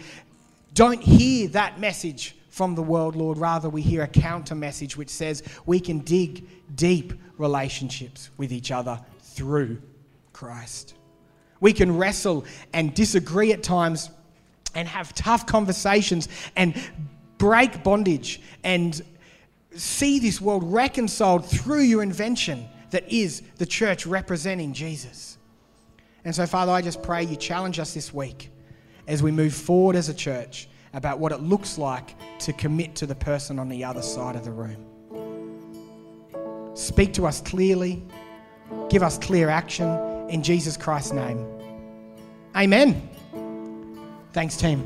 don't 0.74 1.02
hear 1.02 1.48
that 1.50 1.80
message 1.80 2.36
from 2.50 2.74
the 2.74 2.82
world, 2.82 3.16
Lord. 3.16 3.38
Rather, 3.38 3.70
we 3.70 3.82
hear 3.82 4.02
a 4.04 4.08
counter 4.08 4.56
message 4.56 4.98
which 4.98 5.10
says 5.10 5.44
we 5.66 5.80
can 5.80 6.00
dig 6.00 6.48
deep 6.76 7.14
relationships 7.38 8.30
with 8.38 8.52
each 8.52 8.72
other 8.72 9.00
through 9.22 9.82
Christ. 10.34 10.96
We 11.60 11.72
can 11.72 11.98
wrestle 11.98 12.46
and 12.74 12.94
disagree 12.94 13.54
at 13.54 13.62
times 13.62 14.10
and 14.74 14.88
have 14.88 15.14
tough 15.14 15.46
conversations 15.46 16.28
and 16.56 16.76
break 17.38 17.84
bondage 17.84 18.42
and 18.64 19.02
see 19.76 20.20
this 20.20 20.42
world 20.42 20.64
reconciled 20.64 21.46
through 21.46 21.82
your 21.82 22.04
invention 22.04 22.68
that 22.96 23.12
is 23.12 23.44
the 23.58 23.66
church 23.66 24.06
representing 24.06 24.74
Jesus. 24.74 25.38
And 26.24 26.34
so, 26.34 26.46
Father, 26.46 26.72
I 26.72 26.82
just 26.82 27.04
pray 27.04 27.24
you 27.24 27.36
challenge 27.36 27.78
us 27.78 27.94
this 27.94 28.14
week 28.14 28.50
as 29.08 29.22
we 29.22 29.32
move 29.32 29.54
forward 29.54 29.96
as 29.96 30.10
a 30.10 30.14
church 30.14 30.70
about 30.94 31.20
what 31.20 31.32
it 31.32 31.42
looks 31.42 31.78
like 31.78 32.16
to 32.40 32.54
commit 32.54 32.96
to 32.96 33.06
the 33.06 33.16
person 33.16 33.60
on 33.60 33.70
the 33.70 33.84
other 33.84 34.02
side 34.02 34.36
of 34.36 34.44
the 34.44 34.52
room. 34.52 34.86
Speak 36.74 37.14
to 37.14 37.26
us 37.26 37.42
clearly 37.42 38.04
Give 38.90 39.04
us 39.04 39.18
clear 39.18 39.50
action 39.50 39.88
in 40.30 40.44
Jesus 40.44 40.78
Christ's 40.78 41.14
name. 41.14 41.46
Amen. 42.56 43.10
Thanks, 44.34 44.58
team. 44.58 44.84